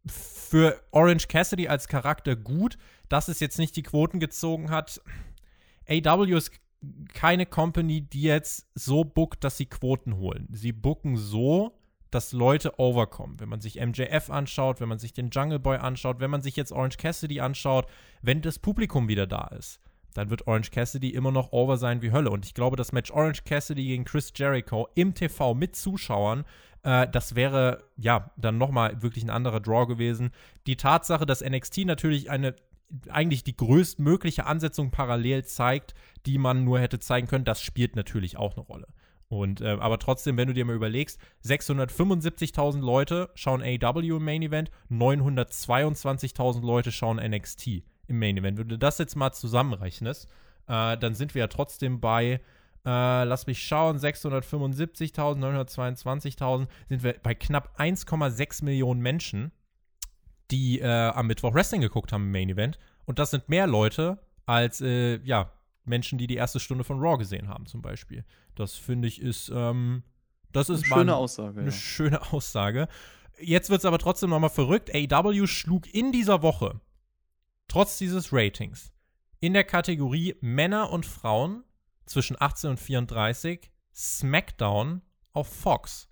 [0.07, 2.79] für Orange Cassidy als Charakter gut,
[3.09, 5.01] dass es jetzt nicht die Quoten gezogen hat.
[5.89, 6.53] AW ist
[7.15, 10.49] keine Company, die jetzt so bookt, dass sie Quoten holen.
[10.53, 11.79] Sie booken so,
[12.11, 13.41] dass Leute overkommen.
[13.41, 16.57] Wenn man sich MJF anschaut, wenn man sich den Jungle Boy anschaut, wenn man sich
[16.57, 17.87] jetzt Orange Cassidy anschaut,
[18.23, 19.81] wenn das Publikum wieder da ist,
[20.15, 22.31] dann wird Orange Cassidy immer noch over sein wie Hölle.
[22.31, 26.45] Und ich glaube, das Match Orange Cassidy gegen Chris Jericho im TV mit Zuschauern
[26.83, 30.31] äh, das wäre ja dann nochmal wirklich ein anderer Draw gewesen.
[30.67, 32.55] Die Tatsache, dass NXT natürlich eine
[33.09, 38.37] eigentlich die größtmögliche Ansetzung parallel zeigt, die man nur hätte zeigen können, das spielt natürlich
[38.37, 38.87] auch eine Rolle.
[39.29, 44.43] Und äh, aber trotzdem, wenn du dir mal überlegst, 675.000 Leute schauen AW im Main
[44.43, 48.59] Event, 922.000 Leute schauen NXT im Main Event.
[48.59, 50.29] Wenn du das jetzt mal zusammenrechnest,
[50.69, 52.41] äh, dann sind wir ja trotzdem bei
[52.87, 59.51] äh, lass mich schauen, 675.000, 922.000 sind wir bei knapp 1,6 Millionen Menschen,
[60.53, 62.79] die äh, am Mittwoch Wrestling geguckt haben im Main Event.
[63.05, 65.51] Und das sind mehr Leute als, äh, ja,
[65.85, 68.25] Menschen, die die erste Stunde von Raw gesehen haben, zum Beispiel.
[68.55, 70.03] Das finde ich ist, ähm,
[70.53, 71.61] das ist eine schöne Aussage.
[71.61, 71.77] Eine ja.
[71.77, 72.89] schöne Aussage.
[73.41, 74.93] Jetzt wird es aber trotzdem nochmal verrückt.
[74.95, 76.81] AW schlug in dieser Woche,
[77.69, 78.93] trotz dieses Ratings,
[79.41, 81.65] in der Kategorie Männer und Frauen
[82.07, 85.03] zwischen 18 und 34 SmackDown
[85.33, 86.09] auf Fox.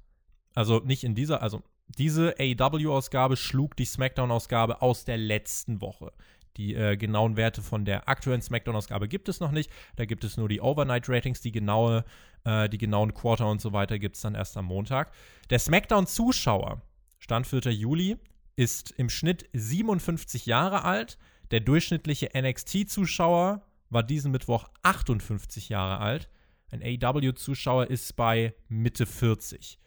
[0.54, 6.12] Also nicht in dieser, also diese AEW-Ausgabe schlug die SmackDown-Ausgabe aus der letzten Woche.
[6.56, 9.70] Die äh, genauen Werte von der aktuellen SmackDown-Ausgabe gibt es noch nicht.
[9.96, 12.04] Da gibt es nur die Overnight-Ratings, die genaue,
[12.44, 15.12] äh, die genauen Quarter und so weiter gibt es dann erst am Montag.
[15.50, 16.80] Der SmackDown-Zuschauer,
[17.18, 17.72] Stand 4.
[17.72, 18.16] Juli,
[18.56, 21.18] ist im Schnitt 57 Jahre alt.
[21.50, 23.62] Der durchschnittliche NXT-Zuschauer
[23.94, 26.28] war diesen Mittwoch 58 Jahre alt.
[26.70, 29.78] Ein AEW-Zuschauer ist bei Mitte 40.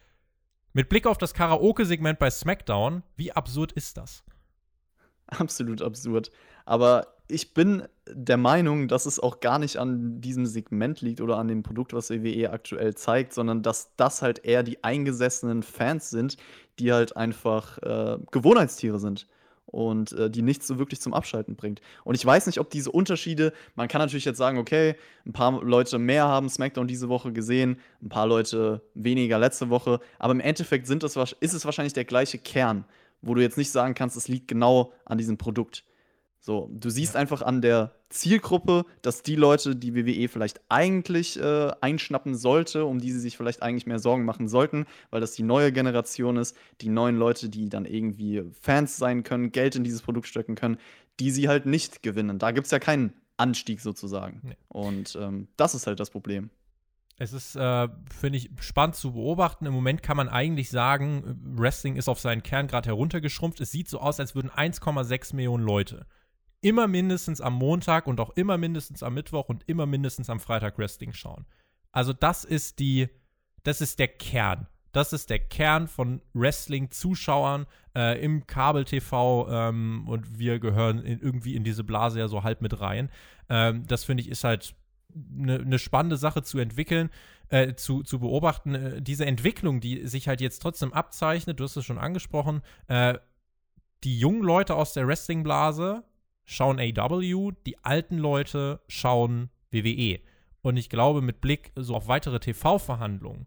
[0.73, 4.23] Mit Blick auf das Karaoke-Segment bei SmackDown, wie absurd ist das?
[5.27, 6.31] Absolut absurd.
[6.65, 11.37] Aber ich bin der Meinung, dass es auch gar nicht an diesem Segment liegt oder
[11.37, 16.09] an dem Produkt, was WWE aktuell zeigt, sondern dass das halt eher die eingesessenen Fans
[16.09, 16.37] sind,
[16.79, 19.27] die halt einfach äh, Gewohnheitstiere sind.
[19.67, 21.81] Und äh, die nichts so wirklich zum Abschalten bringt.
[22.03, 24.95] Und ich weiß nicht, ob diese Unterschiede, man kann natürlich jetzt sagen, okay,
[25.25, 29.99] ein paar Leute mehr haben SmackDown diese Woche gesehen, ein paar Leute weniger letzte Woche,
[30.19, 32.85] aber im Endeffekt sind das, ist es wahrscheinlich der gleiche Kern,
[33.21, 35.83] wo du jetzt nicht sagen kannst, es liegt genau an diesem Produkt.
[36.47, 37.19] So, du siehst ja.
[37.19, 42.99] einfach an der Zielgruppe, dass die Leute, die WWE vielleicht eigentlich äh, einschnappen sollte, um
[42.99, 46.55] die sie sich vielleicht eigentlich mehr Sorgen machen sollten, weil das die neue Generation ist,
[46.79, 50.77] die neuen Leute, die dann irgendwie Fans sein können, Geld in dieses Produkt stecken können,
[51.19, 52.39] die sie halt nicht gewinnen.
[52.39, 54.39] Da gibt es ja keinen Anstieg sozusagen.
[54.43, 54.55] Nee.
[54.69, 56.49] Und ähm, das ist halt das Problem.
[57.17, 59.65] Es ist, äh, finde ich, spannend zu beobachten.
[59.65, 63.59] Im Moment kann man eigentlich sagen, Wrestling ist auf seinen Kern gerade heruntergeschrumpft.
[63.59, 66.05] Es sieht so aus, als würden 1,6 Millionen Leute
[66.67, 70.77] immer mindestens am Montag und auch immer mindestens am Mittwoch und immer mindestens am Freitag
[70.77, 71.45] Wrestling schauen.
[71.93, 73.07] Also das ist die,
[73.63, 74.67] das ist der Kern.
[74.91, 81.55] Das ist der Kern von Wrestling-Zuschauern äh, im Kabel-TV ähm, und wir gehören in, irgendwie
[81.55, 83.09] in diese Blase ja so halb mit rein.
[83.47, 84.75] Ähm, das finde ich ist halt
[85.15, 87.09] eine ne spannende Sache zu entwickeln,
[87.47, 88.75] äh, zu, zu beobachten.
[88.75, 93.17] Äh, diese Entwicklung, die sich halt jetzt trotzdem abzeichnet, du hast es schon angesprochen, äh,
[94.03, 96.03] die jungen Leute aus der Wrestling-Blase
[96.47, 100.19] schauen AW, die alten Leute schauen WWE.
[100.61, 103.45] Und ich glaube, mit Blick so auf weitere TV-Verhandlungen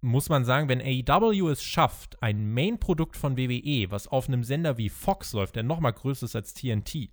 [0.00, 4.78] muss man sagen, wenn AEW es schafft, ein Main-Produkt von WWE, was auf einem Sender
[4.78, 7.10] wie Fox läuft, der noch mal größer ist als TNT,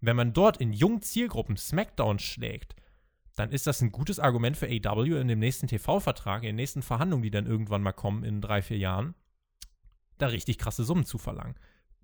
[0.00, 2.76] wenn man dort in jungen Zielgruppen SmackDown schlägt,
[3.34, 6.82] dann ist das ein gutes Argument für AEW in dem nächsten TV-Vertrag, in den nächsten
[6.82, 9.14] Verhandlungen, die dann irgendwann mal kommen in drei, vier Jahren,
[10.18, 11.54] da richtig krasse Summen zu verlangen.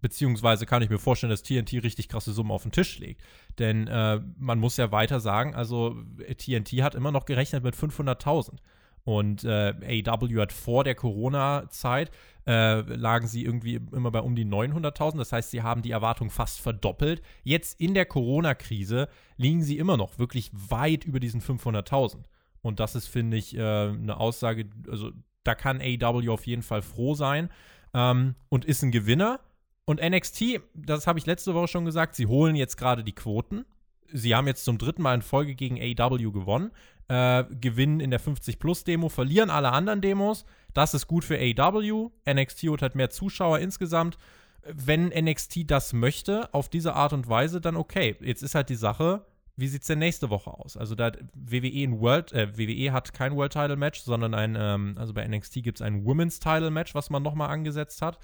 [0.05, 3.23] Beziehungsweise kann ich mir vorstellen, dass TNT richtig krasse Summen auf den Tisch legt.
[3.59, 5.97] Denn äh, man muss ja weiter sagen, also
[6.37, 8.59] TNT hat immer noch gerechnet mit 500.000.
[9.05, 9.73] Und äh,
[10.07, 12.11] AW hat vor der Corona-Zeit
[12.47, 15.17] äh, lagen sie irgendwie immer bei um die 900.000.
[15.17, 17.23] Das heißt, sie haben die Erwartung fast verdoppelt.
[17.43, 22.25] Jetzt in der Corona-Krise liegen sie immer noch wirklich weit über diesen 500.000.
[22.61, 25.13] Und das ist, finde ich, äh, eine Aussage, also
[25.45, 27.49] da kann AW auf jeden Fall froh sein
[27.95, 29.41] ähm, und ist ein Gewinner.
[29.87, 33.65] Und NXT, das habe ich letzte Woche schon gesagt, sie holen jetzt gerade die Quoten.
[34.13, 36.71] Sie haben jetzt zum dritten Mal in Folge gegen AW gewonnen,
[37.09, 40.47] äh, gewinnen in der 50-Plus-Demo, verlieren alle anderen Demos.
[40.73, 42.11] Das ist gut für AW.
[42.29, 44.17] NXT hat mehr Zuschauer insgesamt.
[44.63, 48.17] Wenn NXT das möchte, auf diese Art und Weise, dann okay.
[48.21, 49.27] Jetzt ist halt die Sache,
[49.57, 50.77] wie sieht es denn nächste Woche aus?
[50.77, 54.97] Also da WWE ein World, äh, WWE hat kein World Title Match, sondern ein, ähm,
[54.99, 58.19] also bei NXT gibt es ein Women's Title Match, was man nochmal angesetzt hat.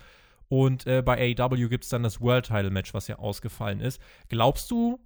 [0.50, 4.00] Und äh, bei AEW gibt es dann das World Title Match, was ja ausgefallen ist.
[4.28, 4.98] Glaubst du,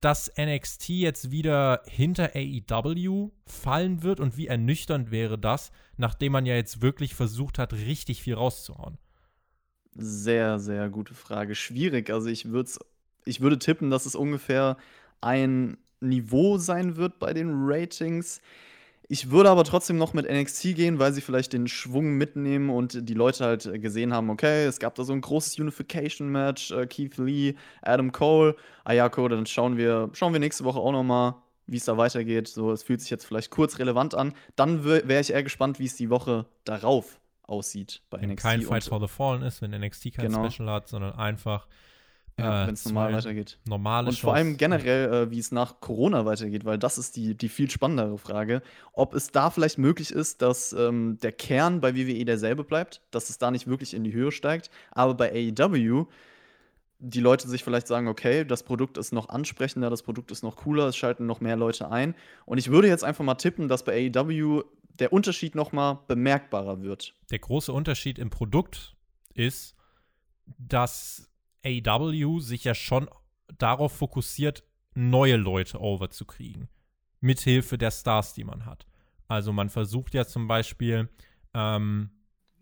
[0.00, 6.46] dass NXT jetzt wieder hinter AEW fallen wird und wie ernüchternd wäre das, nachdem man
[6.46, 8.96] ja jetzt wirklich versucht hat, richtig viel rauszuhauen?
[9.96, 11.56] Sehr, sehr gute Frage.
[11.56, 12.10] Schwierig.
[12.10, 12.46] Also ich
[13.24, 14.76] ich würde tippen, dass es ungefähr
[15.20, 18.40] ein Niveau sein wird bei den Ratings.
[19.08, 23.08] Ich würde aber trotzdem noch mit NXT gehen, weil sie vielleicht den Schwung mitnehmen und
[23.08, 27.16] die Leute halt gesehen haben, okay, es gab da so ein großes Unification-Match, äh, Keith
[27.16, 31.76] Lee, Adam Cole, Ayako, dann schauen wir, schauen wir nächste Woche auch noch mal, wie
[31.76, 32.48] es da weitergeht.
[32.48, 34.34] So, es fühlt sich jetzt vielleicht kurz relevant an.
[34.56, 38.44] Dann wäre ich eher gespannt, wie es die Woche darauf aussieht bei wenn NXT.
[38.44, 40.50] Wenn kein Fight for the Fallen ist, wenn NXT kein genau.
[40.50, 41.68] Special hat, sondern einfach
[42.38, 43.58] ja, äh, wenn es normal weitergeht.
[43.64, 47.34] Normale Und vor allem generell, äh, wie es nach Corona weitergeht, weil das ist die,
[47.34, 48.62] die viel spannendere Frage,
[48.92, 53.30] ob es da vielleicht möglich ist, dass ähm, der Kern bei WWE derselbe bleibt, dass
[53.30, 56.06] es da nicht wirklich in die Höhe steigt, aber bei AEW
[56.98, 60.56] die Leute sich vielleicht sagen, okay, das Produkt ist noch ansprechender, das Produkt ist noch
[60.56, 62.14] cooler, es schalten noch mehr Leute ein.
[62.46, 64.62] Und ich würde jetzt einfach mal tippen, dass bei AEW
[64.98, 67.14] der Unterschied noch mal bemerkbarer wird.
[67.30, 68.96] Der große Unterschied im Produkt
[69.34, 69.74] ist,
[70.58, 71.28] dass
[71.66, 73.08] AW sich ja schon
[73.58, 74.64] darauf fokussiert,
[74.94, 76.68] neue Leute over zu kriegen.
[77.20, 78.86] Mithilfe der Stars, die man hat.
[79.28, 81.08] Also man versucht ja zum Beispiel,
[81.54, 82.10] ähm,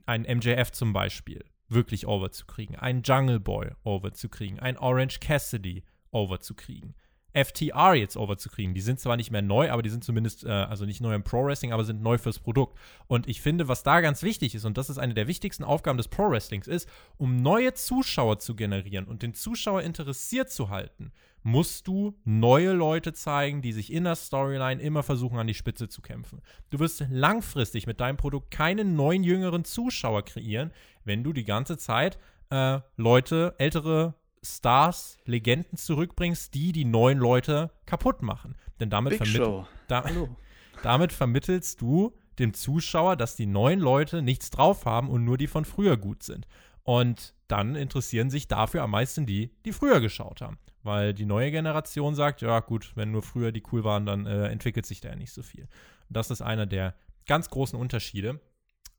[0.07, 4.79] einen MJF zum Beispiel wirklich over zu kriegen, einen Jungle Boy over zu kriegen, einen
[4.79, 6.95] Orange Cassidy over zu kriegen.
[7.35, 8.75] FTR jetzt overzukriegen.
[8.75, 11.25] Die sind zwar nicht mehr neu, aber die sind zumindest, äh, also nicht neu im
[11.25, 12.79] Pro Wrestling, aber sind neu fürs Produkt.
[13.07, 15.99] Und ich finde, was da ganz wichtig ist, und das ist eine der wichtigsten Aufgaben
[15.99, 21.13] des Pro Wrestlings, ist, um neue Zuschauer zu generieren und den Zuschauer interessiert zu halten,
[21.43, 25.89] musst du neue Leute zeigen, die sich in der Storyline immer versuchen, an die Spitze
[25.89, 26.41] zu kämpfen.
[26.71, 30.73] Du wirst langfristig mit deinem Produkt keine neuen jüngeren Zuschauer kreieren,
[31.05, 32.19] wenn du die ganze Zeit
[32.51, 34.15] äh, Leute, ältere
[34.45, 38.57] Stars, Legenden zurückbringst, die die neuen Leute kaputt machen.
[38.81, 40.05] Denn damit, vermitt da
[40.83, 45.47] damit vermittelst du dem Zuschauer, dass die neuen Leute nichts drauf haben und nur die
[45.47, 46.47] von früher gut sind.
[46.83, 50.59] Und dann interessieren sich dafür am meisten die, die früher geschaut haben.
[50.83, 54.49] Weil die neue Generation sagt, ja gut, wenn nur früher die cool waren, dann äh,
[54.49, 55.63] entwickelt sich da ja nicht so viel.
[55.63, 56.95] Und das ist einer der
[57.27, 58.41] ganz großen Unterschiede.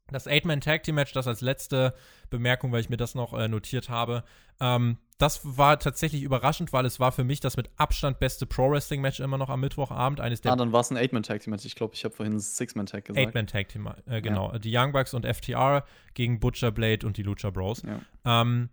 [0.07, 1.93] Das Eight-Man-Tag-Team-Match, das als letzte
[2.29, 4.23] Bemerkung, weil ich mir das noch äh, notiert habe,
[4.59, 9.21] ähm, das war tatsächlich überraschend, weil es war für mich das mit Abstand beste Pro-Wrestling-Match
[9.21, 10.19] immer noch am Mittwochabend.
[10.19, 11.65] Eines der ah, dann war es ein Eight-Man-Tag-Team-Match.
[11.65, 13.25] Ich glaube, ich habe vorhin Six-Man-Tag gesagt.
[13.25, 14.51] Eight-Man-Tag-Team, äh, genau.
[14.51, 14.59] Ja.
[14.59, 15.85] Die Young Bucks und FTR
[16.15, 17.83] gegen Butcher Blade und die Lucha Bros.
[17.83, 18.41] Ja.
[18.41, 18.69] Ähm,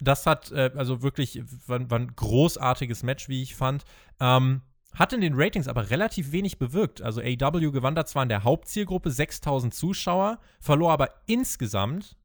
[0.00, 3.84] das hat äh, also wirklich, war, war, ein großartiges Match, wie ich fand.
[4.18, 4.62] Ähm,
[4.94, 7.02] hat in den Ratings aber relativ wenig bewirkt.
[7.02, 12.16] Also AEW gewann da zwar in der Hauptzielgruppe 6000 Zuschauer, verlor aber insgesamt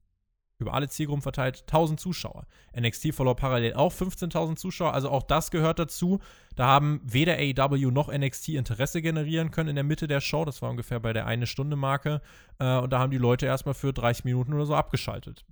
[0.62, 2.46] über alle Zielgruppen verteilt 1000 Zuschauer.
[2.80, 6.20] NXT verlor parallel auch 15.000 Zuschauer, also auch das gehört dazu.
[6.56, 10.46] Da haben weder AEW noch NXT Interesse generieren können in der Mitte der Show.
[10.46, 12.22] Das war ungefähr bei der eine Stunde Marke.
[12.60, 15.46] Äh, und da haben die Leute erstmal für 30 Minuten oder so abgeschaltet.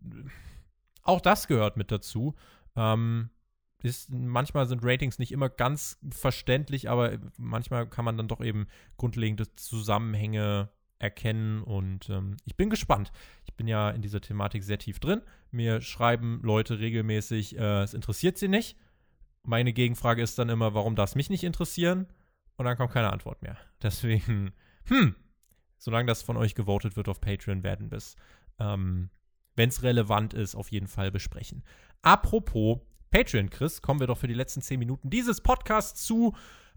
[1.03, 2.35] Auch das gehört mit dazu.
[2.75, 3.29] Ähm,
[3.81, 8.67] ist, manchmal sind Ratings nicht immer ganz verständlich, aber manchmal kann man dann doch eben
[8.97, 10.69] grundlegende Zusammenhänge
[10.99, 13.11] erkennen und ähm, ich bin gespannt.
[13.45, 15.21] Ich bin ja in dieser Thematik sehr tief drin.
[15.49, 18.77] Mir schreiben Leute regelmäßig, äh, es interessiert sie nicht.
[19.43, 22.07] Meine Gegenfrage ist dann immer, warum darf es mich nicht interessieren?
[22.57, 23.57] Und dann kommt keine Antwort mehr.
[23.81, 24.51] Deswegen,
[24.85, 25.15] hm,
[25.77, 28.17] solange das von euch gewotet wird auf Patreon, werden wir es,
[28.59, 29.09] ähm,
[29.55, 31.63] wenn es relevant ist, auf jeden Fall besprechen.
[32.01, 32.79] Apropos
[33.09, 36.35] Patreon, Chris, kommen wir doch für die letzten 10 Minuten dieses Podcasts zu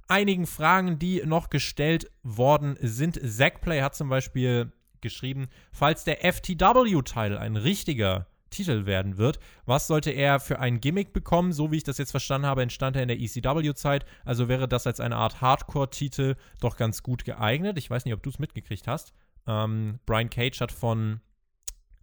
[0.08, 3.20] einigen Fragen, die noch gestellt worden sind.
[3.22, 9.40] Zackplay hat zum Beispiel geschrieben, falls der FTW-Title ein richtiger Titel werden wird.
[9.64, 11.52] Was sollte er für ein Gimmick bekommen?
[11.52, 14.04] So wie ich das jetzt verstanden habe, entstand er in der ECW-Zeit.
[14.24, 17.78] Also wäre das als eine Art Hardcore-Titel doch ganz gut geeignet.
[17.78, 19.12] Ich weiß nicht, ob du es mitgekriegt hast.
[19.46, 21.20] Ähm, Brian Cage hat von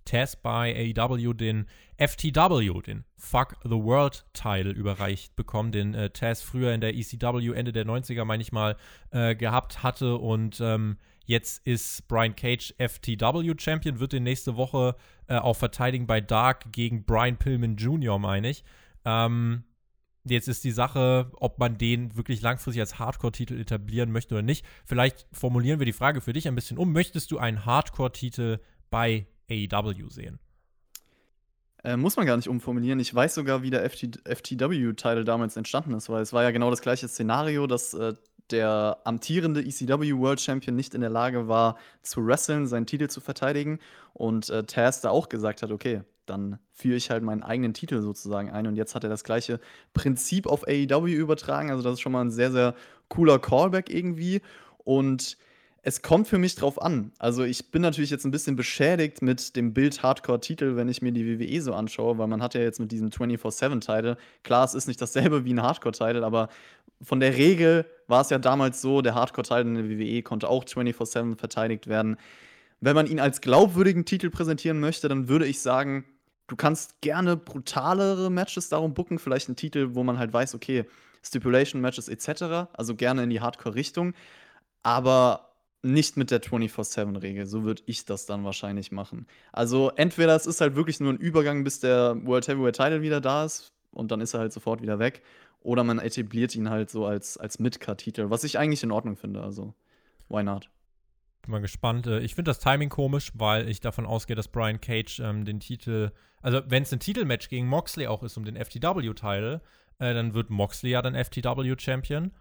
[0.10, 6.42] Taz bei AEW den FTW, den Fuck the World Title überreicht bekommen, den äh, Taz
[6.42, 8.76] früher in der ECW Ende der 90er, meine ich mal,
[9.12, 10.98] äh, gehabt hatte und ähm,
[11.30, 14.96] Jetzt ist Brian Cage FTW Champion, wird den nächste Woche
[15.28, 18.64] äh, auch verteidigen bei Dark gegen Brian Pillman Jr., meine ich.
[19.06, 19.64] Ähm,
[20.24, 24.66] jetzt ist die Sache, ob man den wirklich langfristig als Hardcore-Titel etablieren möchte oder nicht.
[24.86, 26.94] Vielleicht formulieren wir die Frage für dich ein bisschen um.
[26.94, 28.58] Möchtest du einen Hardcore-Titel
[28.90, 30.40] bei AEW sehen.
[31.84, 33.00] Äh, muss man gar nicht umformulieren.
[33.00, 36.70] Ich weiß sogar, wie der FT FTW-Title damals entstanden ist, weil es war ja genau
[36.70, 38.14] das gleiche Szenario, dass äh,
[38.52, 43.22] der amtierende ECW World Champion nicht in der Lage war zu wresteln, seinen Titel zu
[43.22, 43.80] verteidigen
[44.14, 48.02] und äh, Taz da auch gesagt hat, okay, dann führe ich halt meinen eigenen Titel
[48.02, 49.60] sozusagen ein und jetzt hat er das gleiche
[49.94, 52.76] Prinzip auf AEW übertragen, also das ist schon mal ein sehr, sehr
[53.08, 54.42] cooler Callback irgendwie
[54.80, 55.38] und
[55.84, 57.12] es kommt für mich drauf an.
[57.20, 61.12] Also ich bin natürlich jetzt ein bisschen beschädigt mit dem Bild Hardcore-Titel, wenn ich mir
[61.12, 64.88] die WWE so anschaue, weil man hat ja jetzt mit diesem 24-7-Titel, klar, es ist
[64.88, 66.50] nicht dasselbe wie ein Hardcore-Titel, aber
[67.02, 70.66] von der Regel war es ja damals so, der Hardcore-Titel in der WWE konnte auch
[70.66, 72.18] 24-7 verteidigt werden.
[72.82, 76.06] Wenn man ihn als glaubwürdigen Titel präsentieren möchte, dann würde ich sagen,
[76.48, 80.86] du kannst gerne brutalere Matches darum booken, vielleicht einen Titel, wo man halt weiß, okay,
[81.24, 84.14] Stipulation-Matches etc., also gerne in die Hardcore-Richtung,
[84.84, 85.49] aber
[85.82, 87.46] nicht mit der 24-7-Regel.
[87.46, 89.28] So würde ich das dann wahrscheinlich machen.
[89.52, 93.22] Also entweder es ist halt wirklich nur ein Übergang, bis der World Heavyweight Title wieder
[93.22, 95.22] da ist und dann ist er halt sofort wieder weg.
[95.62, 99.42] Oder man etabliert ihn halt so als, als Mid-Card-Titel, was ich eigentlich in Ordnung finde.
[99.42, 99.74] Also,
[100.30, 100.70] why not?
[101.42, 102.08] Bin mal gespannt.
[102.08, 105.60] Äh, ich finde das Timing komisch, weil ich davon ausgehe, dass Brian Cage ähm, den
[105.60, 106.12] Titel,
[106.42, 109.60] also wenn es ein Titelmatch gegen Moxley auch ist um den FTW-Titel,
[110.00, 112.32] äh, dann wird Moxley ja dann FTW-Champion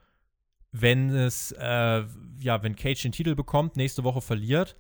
[0.73, 2.05] wenn es, äh,
[2.41, 4.77] ja, wenn Cage den Titel bekommt, nächste Woche verliert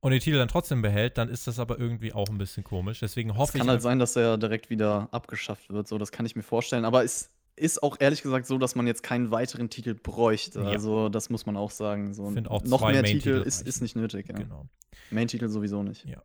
[0.00, 3.00] und den Titel dann trotzdem behält, dann ist das aber irgendwie auch ein bisschen komisch.
[3.00, 3.54] Deswegen hoffe ich.
[3.54, 6.42] Es kann halt sein, dass er direkt wieder abgeschafft wird, so, das kann ich mir
[6.42, 6.84] vorstellen.
[6.84, 10.60] Aber es ist auch ehrlich gesagt so, dass man jetzt keinen weiteren Titel bräuchte.
[10.60, 10.68] Ja.
[10.68, 12.14] Also, das muss man auch sagen.
[12.14, 14.28] So, auch noch mehr Titel ist, ist nicht nötig.
[14.28, 14.36] Ja.
[14.36, 14.66] Genau.
[15.10, 16.04] Main-Titel sowieso nicht.
[16.06, 16.22] Ja.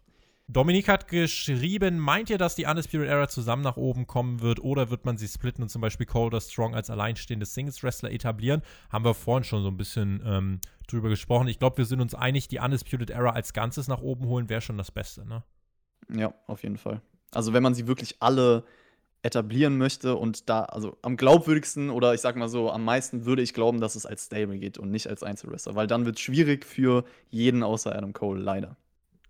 [0.47, 4.91] Dominik hat geschrieben, meint ihr, dass die Undisputed Era zusammen nach oben kommen wird oder
[4.91, 8.61] wird man sie splitten und zum Beispiel Cold Strong als alleinstehende Singles-Wrestler etablieren?
[8.91, 11.47] Haben wir vorhin schon so ein bisschen ähm, drüber gesprochen.
[11.47, 14.61] Ich glaube, wir sind uns einig, die Undisputed Era als Ganzes nach oben holen wäre
[14.61, 15.43] schon das Beste, ne?
[16.13, 17.01] Ja, auf jeden Fall.
[17.31, 18.65] Also wenn man sie wirklich alle
[19.23, 23.41] etablieren möchte und da, also am glaubwürdigsten oder ich sag mal so, am meisten würde
[23.41, 26.21] ich glauben, dass es als Stable geht und nicht als Einzelwrestler, weil dann wird es
[26.21, 28.77] schwierig für jeden außer Adam Cole, leider.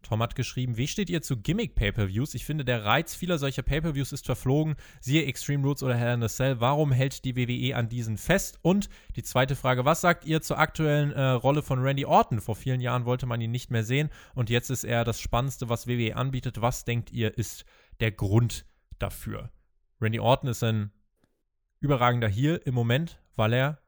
[0.05, 2.35] Tom hat geschrieben, wie steht ihr zu Gimmick-Pay-Per-Views?
[2.35, 4.75] Ich finde, der Reiz vieler solcher Pay-Per-Views ist verflogen.
[4.99, 6.59] Siehe Extreme Roots oder Hell in a Cell.
[6.59, 8.59] Warum hält die WWE an diesen fest?
[8.61, 12.39] Und die zweite Frage, was sagt ihr zur aktuellen äh, Rolle von Randy Orton?
[12.39, 15.69] Vor vielen Jahren wollte man ihn nicht mehr sehen und jetzt ist er das Spannendste,
[15.69, 16.61] was WWE anbietet.
[16.61, 17.65] Was denkt ihr, ist
[17.99, 18.65] der Grund
[18.99, 19.49] dafür.
[19.99, 20.91] Randy Orton ist ein
[21.79, 23.79] überragender Heel im Moment, weil er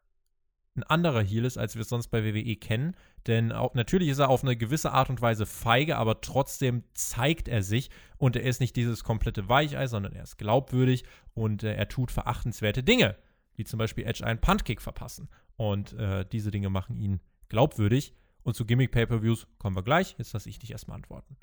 [0.77, 2.95] ein anderer Heel ist, als wir es sonst bei WWE kennen.
[3.27, 7.49] Denn auch, natürlich ist er auf eine gewisse Art und Weise feige, aber trotzdem zeigt
[7.49, 11.03] er sich und er ist nicht dieses komplette Weichei, sondern er ist glaubwürdig
[11.33, 13.17] und äh, er tut verachtenswerte Dinge,
[13.55, 15.27] wie zum Beispiel Edge einen Puntkick verpassen.
[15.57, 17.19] Und äh, diese Dinge machen ihn
[17.49, 18.13] glaubwürdig.
[18.43, 20.15] Und zu Gimmick-Pay-Per-Views kommen wir gleich.
[20.17, 21.35] Jetzt lasse ich dich erstmal antworten.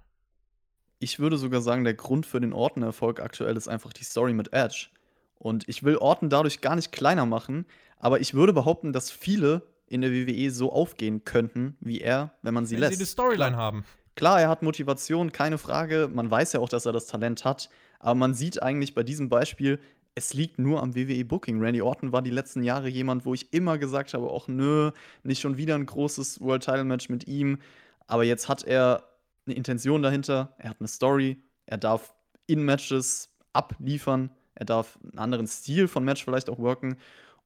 [1.00, 4.54] Ich würde sogar sagen, der Grund für den Orton-Erfolg aktuell ist einfach die Story mit
[4.54, 4.88] Edge.
[5.36, 7.66] Und ich will Orton dadurch gar nicht kleiner machen,
[7.98, 12.54] aber ich würde behaupten, dass viele in der WWE so aufgehen könnten wie er, wenn
[12.54, 12.94] man sie Wenn lässt.
[12.94, 13.56] sie die Storyline Klar.
[13.56, 13.84] haben.
[14.16, 16.08] Klar, er hat Motivation, keine Frage.
[16.12, 17.68] Man weiß ja auch, dass er das Talent hat.
[17.98, 19.80] Aber man sieht eigentlich bei diesem Beispiel,
[20.14, 21.60] es liegt nur am WWE-Booking.
[21.60, 24.92] Randy Orton war die letzten Jahre jemand, wo ich immer gesagt habe, auch nö,
[25.24, 27.58] nicht schon wieder ein großes World-Title-Match mit ihm.
[28.06, 29.08] Aber jetzt hat er
[29.46, 32.14] eine Intention dahinter, er hat eine Story, er darf
[32.46, 36.96] in Matches abliefern, er darf einen anderen Stil von Match vielleicht auch worken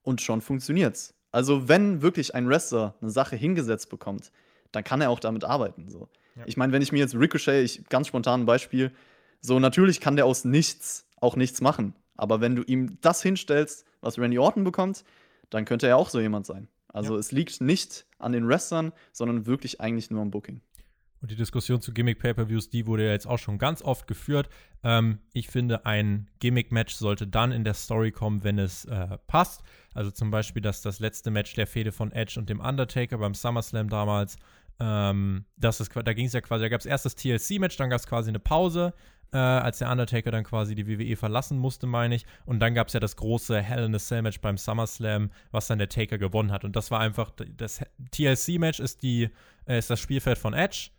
[0.03, 1.15] und schon funktioniert's.
[1.31, 4.33] Also, wenn wirklich ein Wrestler eine Sache hingesetzt bekommt,
[4.73, 5.89] dann kann er auch damit arbeiten.
[5.91, 6.09] So.
[6.37, 6.43] Ja.
[6.47, 8.93] Ich meine, wenn ich mir jetzt Ricochet, ich, ganz spontan ein Beispiel,
[9.41, 11.95] so natürlich kann der aus nichts auch nichts machen.
[12.17, 15.05] Aber wenn du ihm das hinstellst, was Randy Orton bekommt,
[15.51, 16.69] dann könnte er auch so jemand sein.
[16.89, 17.21] Also Ja.
[17.21, 20.61] es liegt nicht an den Wrestlern, sondern wirklich eigentlich nur am Booking.
[21.21, 24.49] Und die Diskussion zu Gimmick-Pay-Per-Views, die wurde ja jetzt auch schon ganz oft geführt.
[24.85, 29.63] Ähm, ich finde, ein Gimmick-Match sollte dann in der Story kommen, wenn es äh, passt.
[29.95, 33.35] Also zum Beispiel, dass das letzte Match der Fehde von Edge und dem Undertaker beim
[33.35, 34.37] SummerSlam damals,
[34.81, 37.91] ähm, das ist, da ging es ja quasi, da gab es erst das TLC-Match, dann
[37.91, 38.95] gab es quasi eine Pause,
[39.33, 42.25] äh, als der Undertaker dann quasi die WWE verlassen musste, meine ich.
[42.47, 45.67] Und dann gab es ja das große Hell in a Cell Match beim SummerSlam, was
[45.67, 46.65] dann der Taker gewonnen hat.
[46.65, 47.81] Und das war einfach, das
[48.13, 49.29] TLC-Match ist, äh,
[49.67, 50.91] ist das Spielfeld von Edge.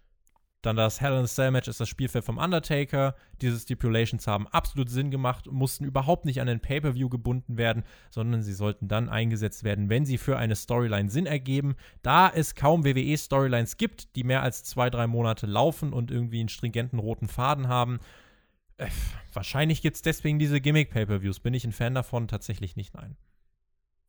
[0.61, 3.15] Dann das Hell in a Cell Match ist das Spielfeld vom Undertaker.
[3.41, 8.41] Diese Stipulations haben absolut Sinn gemacht, mussten überhaupt nicht an den Pay-Per-View gebunden werden, sondern
[8.41, 11.75] sie sollten dann eingesetzt werden, wenn sie für eine Storyline Sinn ergeben.
[12.01, 16.49] Da es kaum WWE-Storylines gibt, die mehr als zwei, drei Monate laufen und irgendwie einen
[16.49, 17.99] stringenten roten Faden haben,
[18.79, 18.87] äh,
[19.31, 21.39] wahrscheinlich gibt es deswegen diese Gimmick-Pay-Per-Views.
[21.39, 22.27] Bin ich ein Fan davon?
[22.27, 23.15] Tatsächlich nicht, nein.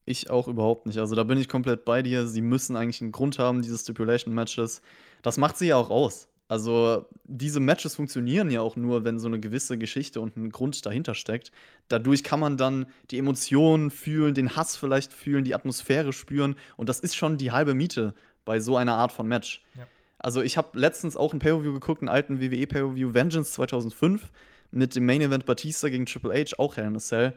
[0.05, 0.99] Ich auch überhaupt nicht.
[0.99, 2.27] Also da bin ich komplett bei dir.
[2.27, 4.83] Sie müssen eigentlich einen Grund haben, diese Stipulation-Matches.
[5.23, 6.30] Das macht sie ja auch aus.
[6.51, 10.85] Also diese Matches funktionieren ja auch nur, wenn so eine gewisse Geschichte und ein Grund
[10.85, 11.53] dahinter steckt.
[11.87, 16.57] Dadurch kann man dann die Emotionen fühlen, den Hass vielleicht fühlen, die Atmosphäre spüren.
[16.77, 19.63] Und das ist schon die halbe Miete bei so einer Art von Match.
[19.79, 19.87] Ja.
[20.19, 24.33] Also ich habe letztens auch ein Pay-Per-View geguckt, einen alten WWE Pay-Per-View Vengeance 2005
[24.73, 27.33] mit dem Main Event Batista gegen Triple H, auch Hell in a Cell.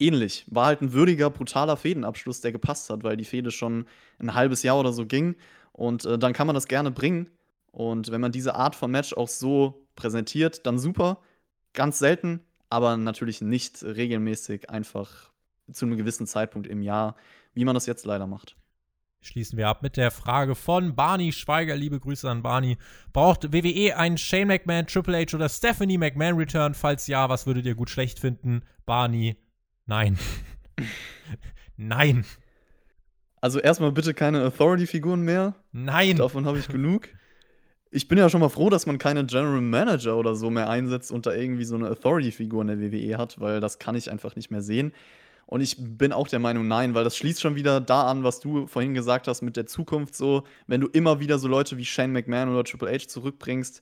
[0.00, 0.44] Ähnlich.
[0.48, 3.86] War halt ein würdiger, brutaler Fädenabschluss, der gepasst hat, weil die Fäde schon
[4.18, 5.36] ein halbes Jahr oder so ging.
[5.70, 7.30] Und äh, dann kann man das gerne bringen.
[7.76, 11.20] Und wenn man diese Art von Match auch so präsentiert, dann super.
[11.74, 15.30] Ganz selten, aber natürlich nicht regelmäßig, einfach
[15.70, 17.16] zu einem gewissen Zeitpunkt im Jahr,
[17.52, 18.56] wie man das jetzt leider macht.
[19.20, 21.76] Schließen wir ab mit der Frage von Barney Schweiger.
[21.76, 22.78] Liebe Grüße an Barney.
[23.12, 26.72] Braucht WWE einen Shane McMahon, Triple H oder Stephanie McMahon Return?
[26.72, 28.62] Falls ja, was würdet ihr gut schlecht finden?
[28.86, 29.36] Barney,
[29.84, 30.18] nein.
[31.76, 32.24] nein.
[33.42, 35.56] Also erstmal bitte keine Authority-Figuren mehr.
[35.72, 36.16] Nein.
[36.16, 37.10] Davon habe ich genug.
[37.90, 41.12] Ich bin ja schon mal froh, dass man keine General Manager oder so mehr einsetzt
[41.12, 44.36] und da irgendwie so eine Authority-Figur in der WWE hat, weil das kann ich einfach
[44.36, 44.92] nicht mehr sehen.
[45.46, 48.40] Und ich bin auch der Meinung, nein, weil das schließt schon wieder da an, was
[48.40, 50.42] du vorhin gesagt hast mit der Zukunft so.
[50.66, 53.80] Wenn du immer wieder so Leute wie Shane McMahon oder Triple H zurückbringst,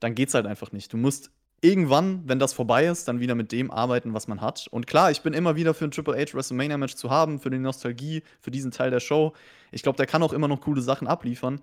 [0.00, 0.92] dann geht's halt einfach nicht.
[0.92, 1.30] Du musst
[1.62, 4.66] irgendwann, wenn das vorbei ist, dann wieder mit dem arbeiten, was man hat.
[4.70, 7.50] Und klar, ich bin immer wieder für ein Triple H WrestleMania Match zu haben, für
[7.50, 9.32] die Nostalgie, für diesen Teil der Show.
[9.72, 11.60] Ich glaube, der kann auch immer noch coole Sachen abliefern.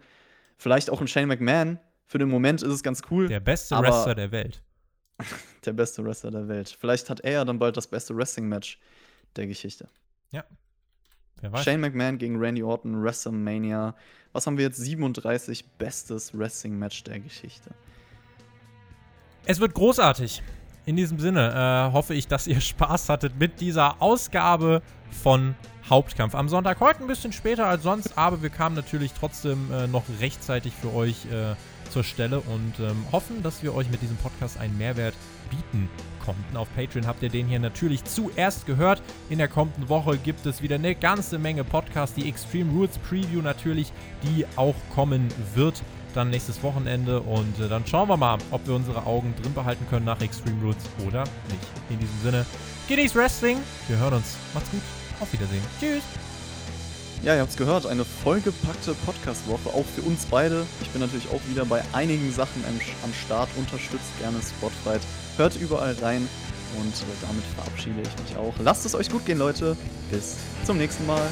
[0.57, 1.79] Vielleicht auch ein Shane McMahon.
[2.05, 3.27] Für den Moment ist es ganz cool.
[3.27, 4.63] Der beste Wrestler der Welt.
[5.65, 6.77] Der beste Wrestler der Welt.
[6.79, 8.79] Vielleicht hat er ja dann bald das beste Wrestling-Match
[9.35, 9.89] der Geschichte.
[11.41, 11.63] Wer weiß.
[11.63, 13.95] Shane McMahon gegen Randy Orton, WrestleMania.
[14.33, 14.77] Was haben wir jetzt?
[14.77, 17.71] 37 bestes Wrestling-Match der Geschichte.
[19.45, 20.41] Es wird großartig.
[20.87, 24.81] In diesem Sinne äh, hoffe ich, dass ihr Spaß hattet mit dieser Ausgabe
[25.21, 25.53] von
[25.89, 26.33] Hauptkampf.
[26.33, 30.03] Am Sonntag heute ein bisschen später als sonst, aber wir kamen natürlich trotzdem äh, noch
[30.21, 31.55] rechtzeitig für euch äh,
[31.89, 35.13] zur Stelle und ähm, hoffen, dass wir euch mit diesem Podcast einen Mehrwert
[35.49, 35.89] bieten
[36.23, 36.55] konnten.
[36.55, 39.01] Auf Patreon habt ihr den hier natürlich zuerst gehört.
[39.29, 42.15] In der kommenden Woche gibt es wieder eine ganze Menge Podcasts.
[42.15, 43.91] Die Extreme Rules Preview natürlich,
[44.23, 45.83] die auch kommen wird
[46.17, 49.85] dann nächstes Wochenende und äh, dann schauen wir mal, ob wir unsere Augen drin behalten
[49.89, 51.61] können nach Extreme Rules oder nicht.
[51.89, 52.45] In diesem Sinne,
[52.87, 53.59] genießt Wrestling.
[53.87, 54.35] Wir hören uns.
[54.53, 54.81] Macht's gut.
[55.19, 55.61] Auf Wiedersehen.
[55.79, 56.03] Tschüss.
[57.23, 60.65] Ja, ihr habt es gehört, eine vollgepackte Podcast-Woche, auch für uns beide.
[60.81, 63.49] Ich bin natürlich auch wieder bei einigen Sachen am, Start.
[63.57, 65.01] Unterstützt gerne Spotlight.
[65.37, 66.27] Hört überall rein.
[66.77, 68.53] Und damit verabschiede ich mich auch.
[68.59, 69.77] Lasst es euch gut gehen, Leute.
[70.11, 71.25] Bis zum nächsten Mal.